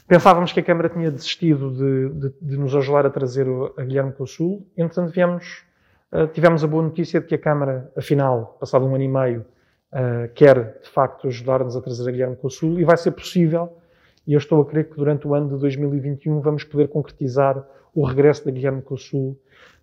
Pensávamos 0.07 0.51
que 0.51 0.59
a 0.59 0.63
Câmara 0.63 0.89
tinha 0.89 1.11
desistido 1.11 1.69
de, 1.71 2.09
de- 2.09 2.33
de 2.41 2.57
nos 2.57 2.75
ajudar 2.75 3.05
a 3.05 3.09
trazer 3.09 3.47
o- 3.47 3.71
a 3.77 3.83
Guilherme 3.83 4.13
Sul. 4.25 4.65
Entretanto, 4.75 5.11
viemos, 5.13 5.63
eh, 6.11 6.25
tivemos 6.27 6.63
a 6.63 6.67
boa 6.67 6.81
notícia 6.83 7.21
de 7.21 7.27
que 7.27 7.35
a 7.35 7.39
Câmara, 7.39 7.91
afinal, 7.95 8.57
passado 8.59 8.85
um 8.85 8.95
ano 8.95 9.03
e 9.03 9.07
meio, 9.07 9.45
Uh, 9.93 10.31
quer 10.33 10.79
de 10.81 10.87
facto 10.87 11.27
ajudar-nos 11.27 11.75
a 11.75 11.81
trazer 11.81 12.07
a 12.07 12.11
Guilherme 12.13 12.37
Sul 12.49 12.79
e 12.79 12.85
vai 12.85 12.95
ser 12.95 13.11
possível, 13.11 13.77
e 14.25 14.31
eu 14.31 14.37
estou 14.37 14.61
a 14.61 14.65
crer 14.65 14.89
que 14.89 14.95
durante 14.95 15.27
o 15.27 15.33
ano 15.35 15.49
de 15.49 15.57
2021 15.59 16.39
vamos 16.39 16.63
poder 16.63 16.87
concretizar 16.87 17.61
o 17.93 18.05
regresso 18.05 18.45
da 18.45 18.51
Guilherme 18.51 18.81
Sul 18.95 19.37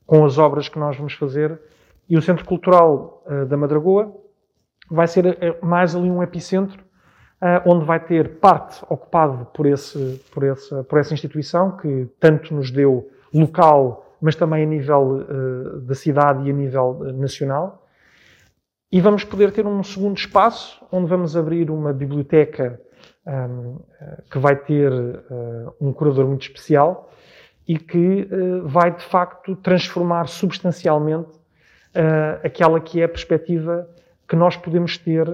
com 0.09 0.25
as 0.25 0.39
obras 0.39 0.71
que 0.71 0.79
nós 0.79 0.97
vamos 0.97 1.13
fazer. 1.13 1.61
E 2.09 2.17
o 2.17 2.23
Centro 2.23 2.45
Cultural 2.47 3.23
uh, 3.27 3.45
da 3.45 3.57
Madragoa 3.59 4.11
vai 4.91 5.07
ser 5.07 5.27
uh, 5.27 5.67
mais 5.67 5.95
ali 5.95 6.11
um 6.11 6.23
epicentro, 6.23 6.83
uh, 7.43 7.71
onde 7.71 7.85
vai 7.85 8.01
ter 8.01 8.39
parte 8.39 8.83
ocupado 8.89 9.45
por, 9.53 9.67
esse, 9.67 10.19
por, 10.33 10.43
essa, 10.43 10.83
por 10.85 10.99
essa 10.99 11.13
instituição 11.13 11.77
que 11.77 12.09
tanto 12.19 12.55
nos 12.55 12.71
deu 12.71 13.11
local, 13.35 14.17
mas 14.19 14.35
também 14.35 14.65
a 14.65 14.67
nível 14.67 15.03
uh, 15.03 15.81
da 15.81 15.95
cidade 15.95 16.47
e 16.47 16.51
a 16.51 16.55
nível 16.55 17.01
nacional. 17.15 17.87
E 18.91 19.03
vamos 19.03 19.23
poder 19.25 19.53
ter 19.53 19.67
um 19.67 19.83
segundo 19.83 20.17
espaço 20.17 20.83
onde 20.91 21.07
vamos 21.07 21.37
abrir 21.37 21.71
uma 21.71 21.93
biblioteca 21.93 22.81
um, 23.27 23.77
que 24.31 24.39
vai 24.39 24.57
ter 24.57 24.91
um 25.79 25.93
curador 25.93 26.27
muito 26.27 26.41
especial 26.41 27.11
e 27.69 27.79
que 27.79 28.23
uh, 28.33 28.67
vai 28.67 28.91
de 28.97 29.05
facto 29.05 29.55
transformar 29.55 30.27
substancialmente 30.27 31.29
uh, 31.29 32.41
aquela 32.43 32.81
que 32.81 33.01
é 33.01 33.05
a 33.05 33.09
perspectiva 33.09 33.89
que 34.27 34.35
nós 34.35 34.57
podemos 34.57 34.99
ter, 34.99 35.27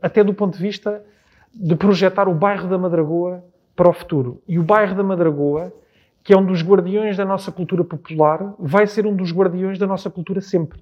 até 0.00 0.24
do 0.24 0.32
ponto 0.32 0.56
de 0.56 0.62
vista 0.62 1.04
de 1.54 1.76
projetar 1.76 2.28
o 2.28 2.34
bairro 2.34 2.66
da 2.66 2.78
Madragoa 2.78 3.44
para 3.76 3.90
o 3.90 3.92
futuro. 3.92 4.42
E 4.48 4.58
o 4.58 4.62
bairro 4.62 4.94
da 4.94 5.02
Madragoa, 5.02 5.70
que 6.24 6.32
é 6.32 6.36
um 6.36 6.44
dos 6.44 6.62
guardiões 6.62 7.16
da 7.16 7.26
nossa 7.26 7.52
cultura 7.52 7.84
popular, 7.84 8.54
vai 8.58 8.86
ser 8.86 9.06
um 9.06 9.14
dos 9.14 9.32
guardiões 9.32 9.78
da 9.78 9.86
nossa 9.86 10.10
cultura 10.10 10.40
sempre. 10.40 10.80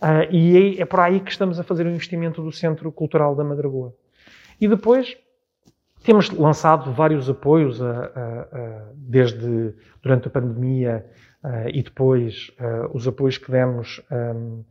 Uh, 0.00 0.30
e 0.30 0.78
é, 0.78 0.82
é 0.82 0.84
por 0.84 1.00
aí 1.00 1.20
que 1.20 1.30
estamos 1.30 1.58
a 1.58 1.64
fazer 1.64 1.84
o 1.84 1.90
investimento 1.90 2.42
do 2.42 2.52
Centro 2.52 2.92
Cultural 2.92 3.34
da 3.34 3.42
Madragoa. 3.42 3.92
E 4.60 4.68
depois 4.68 5.16
temos 6.06 6.30
lançado 6.30 6.92
vários 6.92 7.28
apoios, 7.28 7.82
a, 7.82 7.90
a, 7.90 8.40
a, 8.40 8.92
desde 8.94 9.74
durante 10.02 10.28
a 10.28 10.30
pandemia 10.30 11.04
e 11.72 11.80
depois 11.80 12.50
os 12.92 13.06
apoios 13.06 13.38
que 13.38 13.52
demos 13.52 14.02
um, 14.10 14.64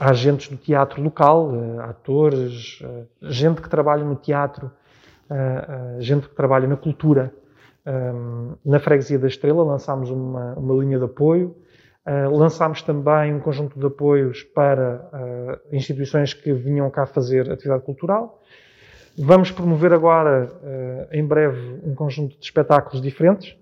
a 0.00 0.10
agentes 0.10 0.48
do 0.48 0.56
teatro 0.56 1.00
local, 1.00 1.52
atores, 1.80 2.80
gente 3.22 3.62
que 3.62 3.68
trabalha 3.68 4.04
no 4.04 4.16
teatro, 4.16 4.68
gente 6.00 6.28
que 6.28 6.34
trabalha 6.34 6.66
na 6.66 6.76
cultura. 6.76 7.32
Um, 7.86 8.56
na 8.64 8.80
Freguesia 8.80 9.16
da 9.16 9.28
Estrela 9.28 9.62
lançámos 9.62 10.10
uma, 10.10 10.54
uma 10.54 10.74
linha 10.82 10.98
de 10.98 11.04
apoio. 11.04 11.56
Uh, 12.04 12.36
lançámos 12.36 12.82
também 12.82 13.32
um 13.32 13.40
conjunto 13.40 13.78
de 13.78 13.86
apoios 13.86 14.42
para 14.42 15.08
uh, 15.12 15.74
instituições 15.74 16.34
que 16.34 16.52
vinham 16.52 16.90
cá 16.90 17.06
fazer 17.06 17.50
atividade 17.50 17.84
cultural. 17.84 18.42
Vamos 19.18 19.50
promover 19.50 19.92
agora, 19.92 20.46
uh, 20.46 21.08
em 21.10 21.24
breve, 21.24 21.80
um 21.82 21.94
conjunto 21.94 22.38
de 22.38 22.44
espetáculos 22.44 23.00
diferentes, 23.00 23.56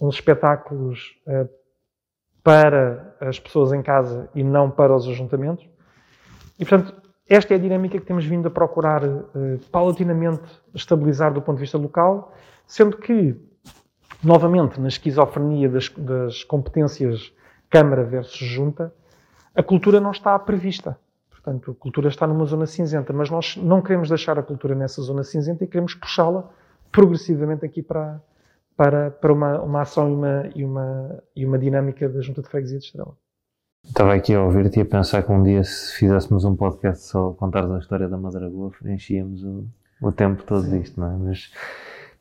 uns 0.00 0.16
espetáculos 0.16 1.16
para 2.42 3.16
as 3.20 3.38
pessoas 3.38 3.72
em 3.72 3.80
casa 3.80 4.28
e 4.34 4.42
não 4.42 4.68
para 4.68 4.94
os 4.94 5.06
ajuntamentos. 5.06 5.64
E, 6.58 6.64
portanto, 6.64 7.00
esta 7.28 7.54
é 7.54 7.56
a 7.56 7.60
dinâmica 7.60 7.98
que 8.00 8.04
temos 8.04 8.24
vindo 8.24 8.48
a 8.48 8.50
procurar 8.50 9.00
paulatinamente 9.70 10.42
estabilizar 10.74 11.32
do 11.32 11.40
ponto 11.40 11.58
de 11.58 11.62
vista 11.62 11.78
local, 11.78 12.34
sendo 12.66 12.96
que, 12.96 13.36
novamente, 14.24 14.80
na 14.80 14.88
esquizofrenia 14.88 15.68
das, 15.68 15.88
das 15.90 16.42
competências 16.42 17.32
Câmara 17.70 18.02
versus 18.02 18.48
Junta, 18.48 18.92
a 19.54 19.62
cultura 19.62 20.00
não 20.00 20.10
está 20.10 20.36
prevista. 20.38 20.98
Portanto, 21.42 21.72
a 21.72 21.74
cultura 21.74 22.08
está 22.08 22.24
numa 22.24 22.44
zona 22.44 22.66
cinzenta, 22.66 23.12
mas 23.12 23.28
nós 23.28 23.56
não 23.56 23.82
queremos 23.82 24.08
deixar 24.08 24.38
a 24.38 24.42
cultura 24.42 24.76
nessa 24.76 25.02
zona 25.02 25.24
cinzenta 25.24 25.64
e 25.64 25.66
queremos 25.66 25.94
puxá-la 25.94 26.48
progressivamente 26.92 27.64
aqui 27.64 27.82
para, 27.82 28.22
para, 28.76 29.10
para 29.10 29.32
uma, 29.32 29.60
uma 29.60 29.80
ação 29.80 30.08
e 30.08 30.14
uma, 30.14 30.50
e, 30.54 30.64
uma, 30.64 31.22
e 31.34 31.44
uma 31.44 31.58
dinâmica 31.58 32.08
da 32.08 32.20
Junta 32.20 32.42
de 32.42 32.48
Freguesia 32.48 32.78
de 32.78 32.84
Estrela. 32.84 33.16
Estava 33.84 34.14
aqui 34.14 34.32
a 34.32 34.40
ouvir-te 34.40 34.78
e 34.78 34.82
a 34.82 34.84
pensar 34.84 35.24
que 35.24 35.32
um 35.32 35.42
dia 35.42 35.64
se 35.64 35.96
fizéssemos 35.96 36.44
um 36.44 36.54
podcast 36.54 37.04
só 37.06 37.30
a 37.30 37.34
contar 37.34 37.68
a 37.68 37.78
história 37.78 38.08
da 38.08 38.16
Madragoa, 38.16 38.70
enchíamos 38.84 39.42
o, 39.42 39.66
o 40.00 40.12
tempo 40.12 40.44
todo 40.44 40.70
disto, 40.70 41.00
não 41.00 41.10
é? 41.10 41.16
Mas 41.16 41.52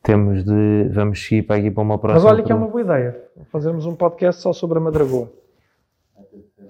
temos 0.02 0.44
de. 0.44 0.90
Vamos 0.92 1.24
seguir 1.24 1.44
para 1.44 1.58
aqui 1.58 1.70
para 1.70 1.84
uma 1.84 2.00
próxima. 2.00 2.24
Mas 2.24 2.34
olha 2.34 2.44
que 2.44 2.52
é 2.52 2.56
uma 2.56 2.68
boa 2.68 2.82
ideia. 2.82 3.24
Fazermos 3.52 3.86
um 3.86 3.96
podcast 3.96 4.42
só 4.42 4.52
sobre 4.52 4.80
a 4.80 4.82
Madragoa. 4.82 5.32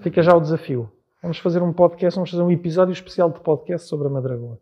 Fica 0.00 0.22
já 0.22 0.36
o 0.36 0.40
desafio. 0.40 0.90
Vamos 1.22 1.38
fazer 1.38 1.62
um 1.62 1.72
podcast, 1.72 2.16
vamos 2.16 2.32
fazer 2.32 2.42
um 2.42 2.50
episódio 2.50 2.92
especial 2.92 3.30
de 3.30 3.38
podcast 3.38 3.86
sobre 3.86 4.08
a 4.08 4.10
Madragoa. 4.10 4.58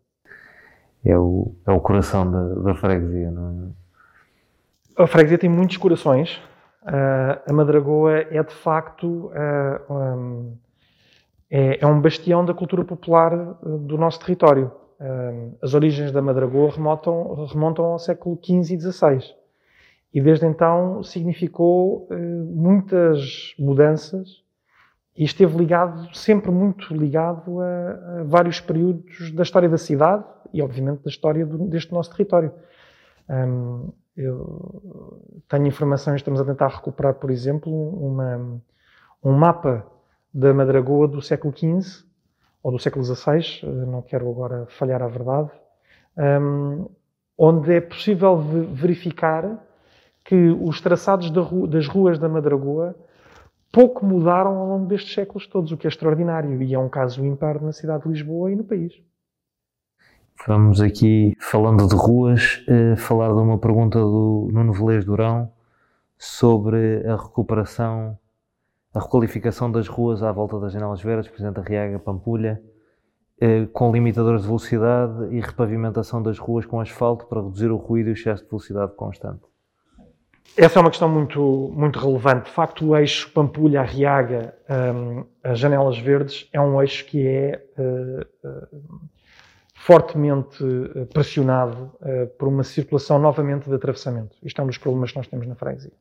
É 1.03 1.17
o, 1.17 1.55
é 1.65 1.71
o 1.71 1.79
coração 1.79 2.29
da, 2.29 2.53
da 2.53 2.75
freguesia, 2.75 3.31
não 3.31 3.73
é? 4.95 5.03
A 5.03 5.07
freguesia 5.07 5.39
tem 5.39 5.49
muitos 5.49 5.77
corações. 5.77 6.35
Uh, 6.83 7.41
a 7.49 7.51
Madragoa 7.51 8.19
é 8.29 8.43
de 8.43 8.53
facto 8.53 9.31
uh, 9.31 9.91
um, 9.91 10.55
é, 11.49 11.83
é, 11.83 11.87
um 11.87 11.99
bastião 11.99 12.45
da 12.45 12.53
cultura 12.53 12.85
popular 12.85 13.33
uh, 13.33 13.79
do 13.79 13.97
nosso 13.97 14.19
território. 14.19 14.71
as 15.63 15.73
origens 15.73 16.11
da 16.11 16.21
Madragoa 16.21 16.69
remontam, 16.69 17.45
remontam 17.45 17.85
ao 17.85 17.97
século 17.97 18.37
XV 18.39 18.75
e 18.75 18.79
XVI. 18.79 19.33
E 20.13 20.21
desde 20.21 20.45
então 20.45 21.01
significou 21.01 22.07
uh, 22.11 22.15
muitas 22.15 23.55
mudanças 23.57 24.40
e 25.15 25.23
esteve 25.23 25.57
ligado, 25.57 26.15
sempre 26.15 26.51
muito 26.51 26.93
ligado 26.95 27.59
a, 27.59 27.65
a, 27.65 28.23
vários 28.23 28.59
períodos 28.59 29.31
da 29.31 29.43
história 29.43 29.67
da 29.67 29.77
cidade 29.77 30.23
e, 30.53 30.61
obviamente, 30.61 31.03
da 31.03 31.09
história 31.09 31.45
do, 31.45 31.57
deste 31.67 31.91
nosso 31.91 32.11
território. 32.11 32.51
Um, 33.29 33.91
eu 34.15 35.21
tenho 35.47 35.67
informações, 35.67 36.17
estamos 36.17 36.39
a 36.39 36.45
tentar 36.45 36.67
recuperar, 36.67 37.15
por 37.15 37.31
exemplo, 37.31 37.71
uma, 37.71 38.61
um 39.23 39.31
mapa 39.31 39.85
da 40.33 40.53
Madragoa 40.53 41.07
do 41.07 41.21
século 41.21 41.53
XV 41.55 42.05
ou 42.63 42.71
do 42.71 42.79
século 42.79 43.03
XVI, 43.03 43.65
não 43.87 44.01
quero 44.01 44.29
agora 44.29 44.65
falhar 44.67 45.01
a 45.01 45.07
verdade, 45.07 45.49
um, 46.17 46.87
onde 47.37 47.73
é 47.73 47.81
possível 47.81 48.37
verificar 48.37 49.59
que 50.23 50.49
os 50.61 50.79
traçados 50.79 51.31
das 51.31 51.87
ruas 51.87 52.19
da 52.19 52.29
Madragoa 52.29 52.95
pouco 53.71 54.05
mudaram 54.05 54.57
ao 54.57 54.67
longo 54.67 54.85
destes 54.85 55.13
séculos 55.13 55.47
todos, 55.47 55.71
o 55.71 55.77
que 55.77 55.87
é 55.87 55.89
extraordinário 55.89 56.61
e 56.61 56.73
é 56.73 56.79
um 56.79 56.89
caso 56.89 57.25
ímpar 57.25 57.61
na 57.61 57.71
cidade 57.71 58.03
de 58.03 58.09
Lisboa 58.09 58.51
e 58.51 58.55
no 58.55 58.63
país. 58.63 58.93
Vamos 60.47 60.81
aqui, 60.81 61.35
falando 61.39 61.87
de 61.87 61.95
ruas, 61.95 62.63
eh, 62.67 62.95
falar 62.95 63.27
de 63.27 63.39
uma 63.39 63.59
pergunta 63.59 63.99
do 63.99 64.49
Nuno 64.51 64.73
Velez 64.73 65.05
Durão 65.05 65.51
sobre 66.17 67.07
a 67.07 67.15
recuperação, 67.15 68.17
a 68.93 68.99
requalificação 68.99 69.71
das 69.71 69.87
ruas 69.87 70.23
à 70.23 70.31
volta 70.31 70.59
das 70.59 70.73
Janelas 70.73 71.01
Verdes, 71.01 71.29
Presidente 71.29 71.61
Riaga, 71.61 71.99
Pampulha, 71.99 72.61
eh, 73.39 73.67
com 73.67 73.91
limitadores 73.91 74.41
de 74.41 74.47
velocidade 74.47 75.35
e 75.35 75.39
repavimentação 75.39 76.23
das 76.23 76.39
ruas 76.39 76.65
com 76.65 76.79
asfalto 76.79 77.27
para 77.27 77.41
reduzir 77.41 77.69
o 77.69 77.77
ruído 77.77 78.07
e 78.07 78.11
o 78.11 78.13
excesso 78.13 78.43
de 78.43 78.49
velocidade 78.49 78.95
constante. 78.95 79.50
Essa 80.57 80.79
é 80.79 80.81
uma 80.81 80.89
questão 80.89 81.07
muito, 81.07 81.71
muito 81.73 81.97
relevante. 81.97 82.45
De 82.45 82.51
facto, 82.51 82.85
o 82.85 82.97
eixo 82.97 83.31
Pampulha-Arriaga, 83.31 84.53
um, 84.93 85.25
as 85.41 85.57
Janelas 85.57 85.97
Verdes, 85.97 86.49
é 86.51 86.59
um 86.59 86.81
eixo 86.81 87.05
que 87.05 87.25
é 87.25 87.63
uh, 87.77 88.47
uh, 88.47 89.01
fortemente 89.73 90.61
uh, 90.61 91.05
pressionado 91.07 91.91
por 92.37 92.49
uma 92.49 92.63
circulação 92.63 93.17
novamente 93.17 93.69
de 93.69 93.75
atravessamento. 93.75 94.35
Isto 94.43 94.59
é 94.59 94.63
um 94.63 94.67
dos 94.67 94.77
problemas 94.77 95.11
que 95.11 95.17
nós 95.17 95.27
temos 95.27 95.47
na 95.47 95.55
freguesia. 95.55 95.93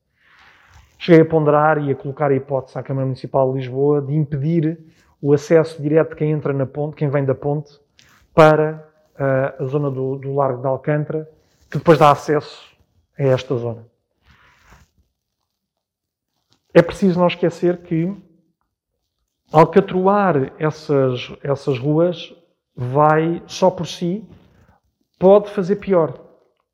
Cheguei 0.99 1.23
a 1.23 1.25
ponderar 1.25 1.79
e 1.79 1.93
a 1.93 1.95
colocar 1.95 2.31
a 2.31 2.35
hipótese 2.35 2.77
à 2.77 2.83
Câmara 2.83 3.07
Municipal 3.07 3.53
de 3.53 3.59
Lisboa 3.59 4.03
de 4.03 4.15
impedir 4.15 4.79
o 5.23 5.33
acesso 5.33 5.81
direto 5.81 6.11
de 6.11 6.17
quem 6.17 6.33
entra 6.33 6.53
na 6.53 6.67
ponte, 6.67 6.97
quem 6.97 7.09
vem 7.09 7.25
da 7.25 7.35
ponte, 7.35 7.81
para 8.35 8.87
a 9.17 9.65
zona 9.65 9.91
do, 9.91 10.17
do 10.17 10.35
Largo 10.35 10.61
de 10.61 10.67
Alcântara, 10.67 11.29
que 11.71 11.79
depois 11.79 11.99
dá 11.99 12.11
acesso 12.11 12.71
a 13.19 13.23
esta 13.23 13.55
zona. 13.55 13.90
É 16.73 16.83
preciso 16.83 17.19
não 17.19 17.27
esquecer 17.27 17.83
que 17.83 18.15
alcatroar 19.53 20.53
essas, 20.59 21.33
essas 21.43 21.79
ruas 21.79 22.33
vai, 22.75 23.43
só 23.47 23.71
por 23.71 23.87
si, 23.87 24.29
pode 25.19 25.51
fazer 25.51 25.77
pior, 25.77 26.19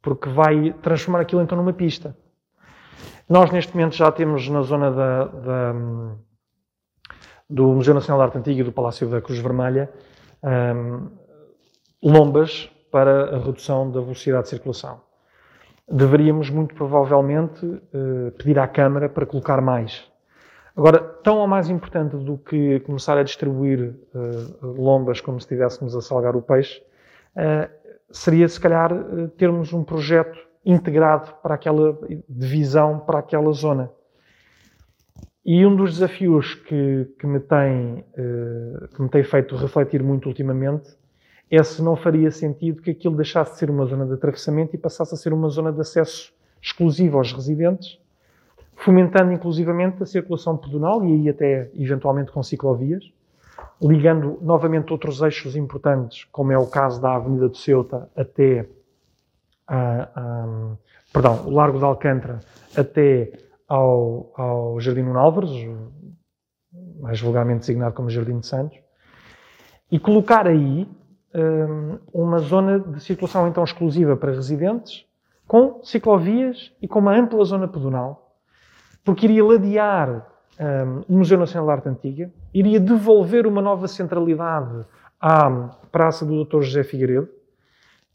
porque 0.03 0.29
vai 0.29 0.73
transformar 0.83 1.21
aquilo 1.21 1.43
então 1.43 1.57
numa 1.57 1.73
pista. 1.73 2.17
Nós, 3.29 3.51
neste 3.51 3.75
momento, 3.75 3.97
já 3.97 4.13
temos 4.13 4.49
na 4.49 4.63
zona 4.63 4.91
da, 4.93 5.25
da, 5.25 5.75
do 7.49 7.69
Museu 7.69 7.95
Nacional 7.95 8.21
de 8.21 8.25
Arte 8.25 8.39
Antiga 8.39 8.61
e 8.61 8.65
do 8.65 8.73
Palácio 8.73 9.09
da 9.09 9.21
Cruz 9.21 9.39
Vermelha 9.41 9.91
um, 10.43 11.11
lombas 12.03 12.71
para 12.93 13.37
a 13.37 13.39
redução 13.39 13.91
da 13.91 14.01
velocidade 14.01 14.45
de 14.45 14.51
circulação 14.51 15.01
deveríamos 15.89 16.51
muito 16.51 16.75
provavelmente 16.75 17.65
uh, 17.65 18.33
pedir 18.37 18.59
à 18.59 18.67
Câmara 18.67 19.09
para 19.09 19.25
colocar 19.25 19.61
mais. 19.61 20.05
Agora, 20.77 20.99
tão 20.99 21.39
ou 21.39 21.47
mais 21.47 21.71
importante 21.71 22.17
do 22.17 22.37
que 22.37 22.81
começar 22.81 23.17
a 23.17 23.23
distribuir 23.23 23.95
uh, 24.15 24.67
lombas 24.67 25.21
como 25.21 25.41
se 25.41 25.45
estivéssemos 25.45 25.95
a 25.97 26.01
salgar 26.01 26.37
o 26.37 26.43
peixe, 26.43 26.83
uh, 27.37 27.71
seria 28.11 28.49
se 28.49 28.61
calhar 28.61 28.91
termos 29.37 29.73
um 29.73 29.83
projeto 29.83 30.39
integrado 30.65 31.33
para 31.43 31.55
aquela 31.55 31.99
divisão, 32.29 32.99
para 32.99 33.21
aquela 33.21 33.53
zona. 33.53 33.91
E 35.45 35.65
um 35.65 35.77
dos 35.77 35.95
desafios 35.95 36.55
que, 36.55 37.09
que, 37.21 37.27
me, 37.27 37.39
tem, 37.39 38.05
que 38.95 39.03
me 39.03 39.09
tem 39.09 39.23
feito 39.23 39.55
refletir 39.55 40.03
muito 40.03 40.29
ultimamente 40.29 40.97
esse 41.51 41.81
não 41.81 41.97
faria 41.97 42.31
sentido 42.31 42.83
que 42.83 42.91
aquilo 42.91 43.17
deixasse 43.17 43.53
de 43.53 43.59
ser 43.59 43.71
uma 43.71 43.87
zona 43.87 44.05
de 44.05 44.15
atravessamento 44.15 44.75
e 44.75 44.79
passasse 44.79 45.15
a 45.15 45.17
ser 45.17 45.33
uma 45.33 45.49
zona 45.49 45.73
de 45.73 45.81
acesso 45.81 46.33
exclusivo 46.61 47.19
aos 47.19 47.33
residentes, 47.33 47.99
fomentando 48.75 49.33
inclusivamente 49.33 50.03
a 50.03 50.07
circulação 50.07 50.57
pedonal 50.57 51.05
e 51.05 51.13
aí 51.13 51.29
até 51.29 51.71
eventualmente 51.75 52.33
com 52.33 52.43
ciclovias, 52.43 53.05
ligando 53.81 54.39
novamente 54.43 54.93
outros 54.93 55.21
eixos 55.23 55.55
importantes, 55.55 56.25
como 56.33 56.53
é 56.53 56.59
o 56.59 56.67
caso 56.67 57.01
da 57.01 57.15
Avenida 57.15 57.49
de 57.49 57.59
Ceuta 57.59 58.11
até 58.17 58.69
a, 59.69 60.77
perdão, 61.13 61.47
o 61.47 61.51
Largo 61.51 61.79
de 61.79 61.85
Alcântara 61.85 62.41
até 62.77 63.33
ao, 63.69 64.33
ao 64.37 64.81
Jardim 64.81 65.03
Nuno 65.03 65.19
Álvares, 65.19 65.51
mais 67.01 67.21
vulgarmente 67.21 67.61
designado 67.61 67.95
como 67.95 68.11
Jardim 68.11 68.39
de 68.39 68.47
Santos, 68.47 68.79
e 69.91 69.99
colocar 69.99 70.47
aí 70.47 70.89
uma 72.13 72.39
zona 72.39 72.79
de 72.81 73.01
circulação 73.01 73.47
então 73.49 73.63
exclusiva 73.63 74.17
para 74.17 74.33
residentes, 74.33 75.05
com 75.47 75.81
ciclovias 75.83 76.73
e 76.81 76.89
com 76.89 76.99
uma 76.99 77.17
ampla 77.17 77.45
zona 77.45 77.69
pedonal, 77.69 78.35
porque 79.05 79.27
iria 79.27 79.45
ladear 79.45 80.27
um, 80.59 81.15
o 81.15 81.19
Museu 81.19 81.39
Nacional 81.39 81.67
de 81.67 81.73
Arte 81.73 81.89
Antiga, 81.89 82.33
iria 82.53 82.81
devolver 82.81 83.47
uma 83.47 83.61
nova 83.63 83.87
centralidade 83.87 84.85
à 85.21 85.51
Praça 85.93 86.25
do 86.25 86.45
Dr. 86.45 86.63
José 86.63 86.83
Figueiredo 86.83 87.29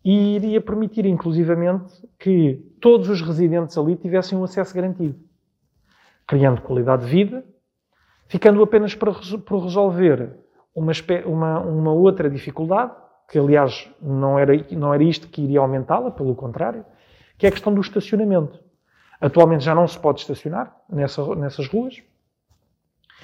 e 0.03 0.35
iria 0.35 0.59
permitir, 0.59 1.05
inclusivamente, 1.05 1.93
que 2.17 2.55
todos 2.81 3.07
os 3.07 3.21
residentes 3.21 3.77
ali 3.77 3.95
tivessem 3.95 4.37
um 4.37 4.43
acesso 4.43 4.73
garantido, 4.73 5.15
criando 6.27 6.61
qualidade 6.61 7.05
de 7.05 7.11
vida, 7.11 7.45
ficando 8.27 8.63
apenas 8.63 8.95
por 8.95 9.63
resolver 9.63 10.40
uma, 10.75 10.91
uma, 11.25 11.59
uma 11.59 11.91
outra 11.91 12.29
dificuldade, 12.29 12.91
que 13.29 13.37
aliás 13.39 13.89
não 14.01 14.37
era, 14.37 14.53
não 14.71 14.93
era 14.93 15.03
isto 15.03 15.27
que 15.27 15.41
iria 15.41 15.59
aumentá-la, 15.59 16.11
pelo 16.11 16.35
contrário, 16.35 16.85
que 17.37 17.45
é 17.45 17.49
a 17.49 17.51
questão 17.51 17.73
do 17.73 17.81
estacionamento. 17.81 18.59
Atualmente 19.19 19.63
já 19.63 19.75
não 19.75 19.87
se 19.87 19.97
pode 19.99 20.21
estacionar 20.21 20.75
nessa, 20.89 21.35
nessas 21.35 21.67
ruas. 21.67 22.01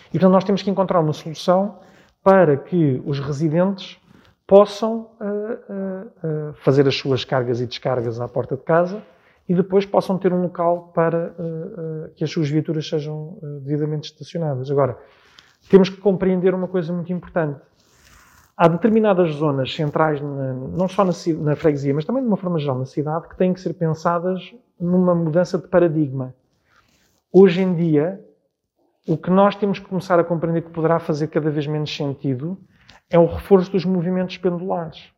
E 0.08 0.12
portanto 0.12 0.32
nós 0.32 0.44
temos 0.44 0.62
que 0.62 0.70
encontrar 0.70 1.00
uma 1.00 1.14
solução 1.14 1.80
para 2.24 2.58
que 2.58 3.02
os 3.06 3.20
residentes 3.20 4.00
possam 4.46 5.12
uh, 5.20 5.26
uh, 5.26 6.50
uh, 6.50 6.54
fazer 6.64 6.88
as 6.88 6.96
suas 6.96 7.26
cargas 7.26 7.60
e 7.60 7.68
descargas 7.68 8.22
à 8.22 8.28
porta 8.28 8.56
de 8.56 8.64
casa 8.64 9.04
e 9.50 9.54
depois 9.54 9.86
possam 9.86 10.18
ter 10.18 10.34
um 10.34 10.42
local 10.42 10.92
para 10.94 11.34
que 12.18 12.24
as 12.26 12.30
suas 12.30 12.50
viaturas 12.50 12.86
sejam 12.86 13.38
devidamente 13.62 14.12
estacionadas. 14.12 14.70
Agora, 14.70 14.98
temos 15.70 15.90
que 15.90 15.98
compreender 15.98 16.54
uma 16.54 16.68
coisa 16.68 16.94
muito 16.94 17.12
importante 17.12 17.60
há 18.58 18.68
determinadas 18.68 19.36
zonas 19.36 19.74
centrais, 19.74 20.20
não 20.20 20.88
só 20.88 21.06
na, 21.06 21.12
na, 21.42 21.56
freguesia, 21.56 21.94
mas 21.94 22.04
também 22.04 22.24
de 22.24 22.28
uma 22.28 22.38
forma 22.38 22.58
geral 22.58 22.80
na 22.80 22.86
cidade, 22.86 23.30
que 23.30 23.38
têm 23.38 23.54
que 23.54 23.62
ser 23.62 23.74
pensadas 23.76 24.52
numa 24.80 25.14
mudança 25.14 25.60
de 25.60 25.68
paradigma. 25.68 26.34
Hoje 27.32 27.62
em 27.62 27.76
dia, 27.76 28.20
o 29.08 29.16
que 29.16 29.30
nós 29.30 29.56
temos 29.56 29.78
que 29.78 29.86
começar 29.86 30.20
a 30.20 30.24
compreender 30.24 30.64
que 30.64 30.72
poderá 30.72 30.98
fazer 30.98 31.28
cada 31.28 31.52
vez 31.52 31.68
menos 31.68 31.96
sentido 31.96 32.58
é 33.10 33.20
o 33.20 33.28
reforço 33.28 33.72
dos 33.72 33.86
movimentos 33.86 34.38
pendulares. 34.38 35.12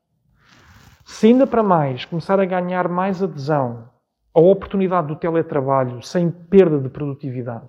Se 1.06 1.28
ainda 1.28 1.48
para 1.48 1.64
mais 1.64 2.06
começar 2.06 2.40
a 2.40 2.46
ganhar 2.46 2.88
mais 2.90 3.24
adesão 3.24 3.90
à 4.34 4.40
oportunidade 4.40 5.08
do 5.08 5.16
teletrabalho 5.16 6.04
sem 6.04 6.30
perda 6.30 6.78
de 6.78 6.90
produtividade, 6.90 7.68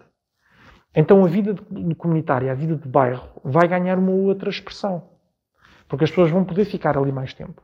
então 0.94 1.24
a 1.24 1.28
vida 1.28 1.54
comunitária, 1.96 2.50
a 2.50 2.54
vida 2.54 2.76
de 2.76 2.88
bairro, 2.88 3.28
vai 3.44 3.68
ganhar 3.68 3.98
uma 3.98 4.12
outra 4.12 4.50
expressão. 4.50 5.02
Porque 5.88 6.04
as 6.04 6.10
pessoas 6.10 6.30
vão 6.30 6.44
poder 6.44 6.64
ficar 6.64 6.96
ali 6.96 7.12
mais 7.12 7.34
tempo. 7.34 7.62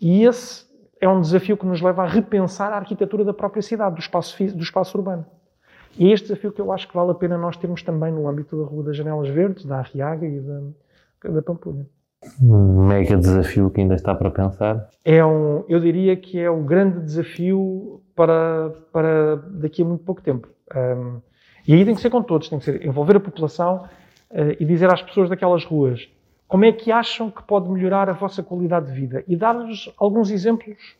E 0.00 0.24
esse 0.24 0.66
é 1.00 1.08
um 1.08 1.20
desafio 1.20 1.56
que 1.56 1.66
nos 1.66 1.80
leva 1.80 2.02
a 2.02 2.06
repensar 2.06 2.72
a 2.72 2.76
arquitetura 2.76 3.24
da 3.24 3.32
própria 3.32 3.62
cidade, 3.62 3.94
do 3.94 4.00
espaço, 4.00 4.36
do 4.54 4.62
espaço 4.62 4.96
urbano. 4.96 5.26
E 5.98 6.10
é 6.10 6.12
este 6.12 6.28
desafio 6.28 6.52
que 6.52 6.60
eu 6.60 6.72
acho 6.72 6.88
que 6.88 6.94
vale 6.94 7.10
a 7.10 7.14
pena 7.14 7.38
nós 7.38 7.56
termos 7.56 7.82
também 7.82 8.12
no 8.12 8.28
âmbito 8.28 8.58
da 8.58 8.68
Rua 8.68 8.84
das 8.84 8.96
Janelas 8.96 9.28
Verdes, 9.28 9.64
da 9.64 9.78
Arriaga 9.78 10.26
e 10.26 10.40
da, 10.40 11.30
da 11.30 11.42
Pampulha. 11.42 11.86
Um 12.42 12.86
mega 12.86 13.16
desafio 13.16 13.70
que 13.70 13.80
ainda 13.80 13.94
está 13.94 14.14
para 14.14 14.30
pensar. 14.30 14.88
É 15.04 15.24
um, 15.24 15.64
eu 15.68 15.80
diria 15.80 16.16
que 16.16 16.38
é 16.38 16.50
o 16.50 16.56
um 16.56 16.66
grande 16.66 17.00
desafio 17.00 18.02
para, 18.14 18.70
para 18.92 19.36
daqui 19.36 19.82
a 19.82 19.84
muito 19.84 20.04
pouco 20.04 20.20
tempo. 20.20 20.48
Um, 20.74 21.20
e 21.66 21.74
aí 21.74 21.84
tem 21.84 21.94
que 21.94 22.00
ser 22.00 22.10
com 22.10 22.22
todos, 22.22 22.48
tem 22.48 22.58
que 22.58 22.64
ser 22.64 22.86
envolver 22.86 23.16
a 23.16 23.20
população 23.20 23.88
uh, 24.30 24.56
e 24.58 24.64
dizer 24.64 24.92
às 24.92 25.02
pessoas 25.02 25.28
daquelas 25.28 25.64
ruas 25.64 26.08
como 26.48 26.64
é 26.64 26.72
que 26.72 26.92
acham 26.92 27.30
que 27.30 27.42
pode 27.42 27.68
melhorar 27.68 28.08
a 28.08 28.12
vossa 28.12 28.42
qualidade 28.42 28.86
de 28.86 28.92
vida? 28.92 29.24
E 29.26 29.36
dar-lhes 29.36 29.92
alguns 29.98 30.30
exemplos 30.30 30.96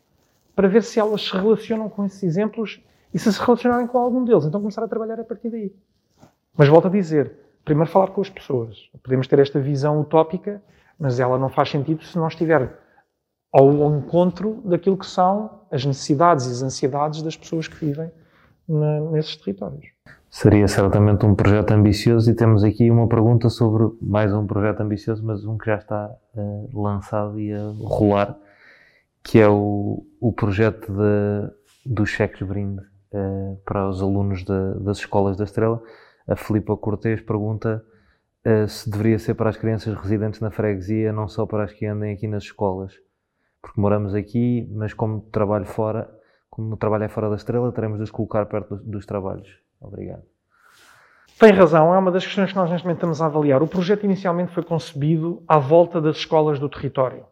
para 0.57 0.66
ver 0.66 0.83
se 0.83 0.98
elas 0.98 1.22
se 1.22 1.33
relacionam 1.33 1.88
com 1.88 2.05
esses 2.05 2.22
exemplos 2.22 2.81
E 3.14 3.18
se 3.18 3.33
se 3.33 3.40
relacionarem 3.40 3.87
com 3.87 3.98
algum 3.98 4.24
deles, 4.24 4.44
então 4.44 4.61
começar 4.61 4.83
a 4.83 4.88
trabalhar 4.88 5.18
a 5.20 5.24
partir 5.24 5.48
daí. 5.48 5.72
Mas 6.57 6.68
volto 6.68 6.88
a 6.88 6.90
dizer, 6.90 7.33
primeiro 7.64 7.90
falar 7.90 8.09
com 8.09 8.20
as 8.20 8.29
pessoas. 8.29 8.90
Podemos 9.02 9.26
ter 9.26 9.38
esta 9.38 9.61
visão 9.61 10.00
utópica, 10.00 10.62
mas 10.98 11.20
ela 11.20 11.38
não 11.38 11.48
faz 11.48 11.70
sentido 11.70 12.02
se 12.05 12.18
não 12.18 12.26
estiver 12.26 12.79
ao 13.52 13.70
encontro 13.96 14.61
daquilo 14.64 14.98
que 14.98 15.07
são 15.07 15.62
as 15.70 15.85
necessidades 15.85 16.46
e 16.46 16.50
as 16.50 16.62
ansiedades 16.62 17.22
das 17.22 17.37
pessoas 17.37 17.68
que 17.68 17.76
vivem 17.76 18.11
na, 18.68 19.00
nesses 19.12 19.37
territórios. 19.37 19.87
Seria 20.38 20.68
certamente 20.68 21.25
um 21.25 21.35
projeto 21.35 21.70
ambicioso 21.70 22.31
e 22.31 22.35
temos 22.35 22.62
aqui 22.62 22.90
uma 22.90 23.09
pergunta 23.09 23.49
sobre 23.49 23.88
mais 24.03 24.35
um 24.35 24.46
projeto 24.46 24.83
ambicioso, 24.83 25.25
mas 25.25 25.46
um 25.46 25.57
que 25.57 25.64
já 25.64 25.77
está 25.77 26.14
uh, 26.35 26.79
lançado 26.79 27.40
e 27.40 27.55
a 27.55 27.72
rolar, 27.81 28.37
que 29.25 29.38
é 29.38 29.49
o, 29.49 30.07
o 30.20 30.33
projeto 30.35 30.92
de, 30.92 31.51
do 31.87 32.05
cheques 32.05 32.46
brinde 32.46 32.83
uh, 33.14 33.59
para 33.64 33.88
os 33.88 34.03
alunos 34.03 34.44
de, 34.44 34.75
das 34.85 34.99
escolas 34.99 35.38
da 35.38 35.44
Estrela. 35.44 35.83
A 36.29 36.37
Filipa 36.37 36.77
Cortês 36.77 37.22
pergunta 37.22 37.83
uh, 38.46 38.68
se 38.68 38.90
deveria 38.90 39.18
ser 39.18 39.33
para 39.33 39.49
as 39.49 39.57
crianças 39.57 39.94
residentes 39.94 40.40
na 40.40 40.51
freguesia, 40.51 41.14
não 41.14 41.29
só 41.29 41.46
para 41.46 41.64
as 41.64 41.72
que 41.72 41.87
andem 41.87 42.12
aqui 42.12 42.29
nas 42.29 42.42
escolas. 42.42 42.92
Porque 43.62 43.81
moramos 43.81 44.14
aqui, 44.14 44.70
mas 44.70 44.92
como 44.92 45.22
trabalho 45.33 45.64
fora, 45.64 46.14
como 46.57 46.73
o 46.73 46.77
trabalho 46.79 47.05
é 47.05 47.09
fora 47.09 47.29
da 47.29 47.37
Estrela, 47.37 47.71
teremos 47.71 47.99
de 47.99 48.05
os 48.05 48.11
colocar 48.11 48.47
perto 48.47 48.77
dos, 48.77 48.85
dos 48.87 49.07
trabalhos. 49.07 49.47
Obrigado. 49.79 50.23
Tem 51.38 51.53
razão, 51.53 51.95
é 51.95 51.99
uma 51.99 52.11
das 52.11 52.25
questões 52.25 52.51
que 52.51 52.57
nós 52.57 52.71
neste 52.71 52.87
momento 52.87 52.97
estamos 52.97 53.21
a 53.21 53.27
avaliar. 53.27 53.62
O 53.62 53.66
projeto 53.66 54.05
inicialmente 54.05 54.55
foi 54.55 54.62
concebido 54.62 55.42
à 55.47 55.59
volta 55.59 56.01
das 56.01 56.16
escolas 56.16 56.59
do 56.59 56.66
território. 56.66 57.27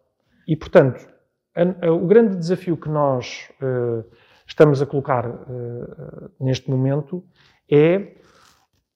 E, 0.46 0.54
portanto, 0.54 1.08
a, 1.56 1.86
a, 1.86 1.90
o 1.90 2.06
grande 2.06 2.36
desafio 2.36 2.76
que 2.76 2.90
nós 2.90 3.48
uh, 3.62 4.04
estamos 4.46 4.82
a 4.82 4.86
colocar 4.86 5.26
uh, 5.26 6.30
neste 6.38 6.70
momento 6.70 7.24
é 7.70 8.18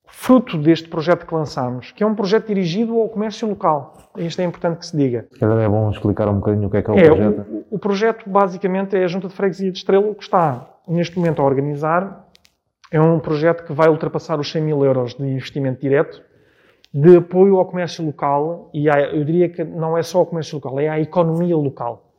fruto 0.08 0.58
deste 0.58 0.88
projeto 0.88 1.26
que 1.26 1.34
lançámos, 1.34 1.92
que 1.92 2.02
é 2.02 2.06
um 2.06 2.14
projeto 2.14 2.48
dirigido 2.48 2.98
ao 2.98 3.08
comércio 3.08 3.48
local. 3.48 3.94
Isto 4.16 4.40
é 4.40 4.44
importante 4.44 4.78
que 4.78 4.86
se 4.86 4.96
diga. 4.96 5.26
É 5.40 5.68
bom 5.68 5.90
explicar 5.90 6.28
um 6.28 6.36
bocadinho 6.36 6.66
o 6.66 6.70
que 6.70 6.78
é 6.78 6.82
que 6.82 6.90
é 6.90 6.94
o 6.94 6.98
é, 6.98 7.04
projeto. 7.04 7.66
O, 7.70 7.76
o 7.76 7.78
projeto, 7.78 8.28
basicamente, 8.28 8.96
é 8.96 9.04
a 9.04 9.06
Junta 9.06 9.28
de 9.28 9.34
Freguesia 9.34 9.70
de 9.70 9.78
Estrela 9.78 10.14
que 10.14 10.22
está, 10.22 10.66
neste 10.88 11.16
momento, 11.16 11.40
a 11.40 11.44
organizar 11.44 12.28
é 12.90 13.00
um 13.00 13.18
projeto 13.20 13.64
que 13.64 13.72
vai 13.72 13.88
ultrapassar 13.88 14.40
os 14.40 14.50
100 14.50 14.62
mil 14.62 14.84
euros 14.84 15.14
de 15.14 15.24
investimento 15.24 15.80
direto, 15.80 16.22
de 16.92 17.18
apoio 17.18 17.58
ao 17.58 17.66
comércio 17.66 18.04
local, 18.04 18.70
e 18.72 18.88
há, 18.88 19.00
eu 19.00 19.24
diria 19.24 19.48
que 19.48 19.62
não 19.62 19.96
é 19.96 20.02
só 20.02 20.22
o 20.22 20.26
comércio 20.26 20.56
local, 20.56 20.80
é 20.80 20.88
a 20.88 20.98
economia 20.98 21.54
local, 21.54 22.10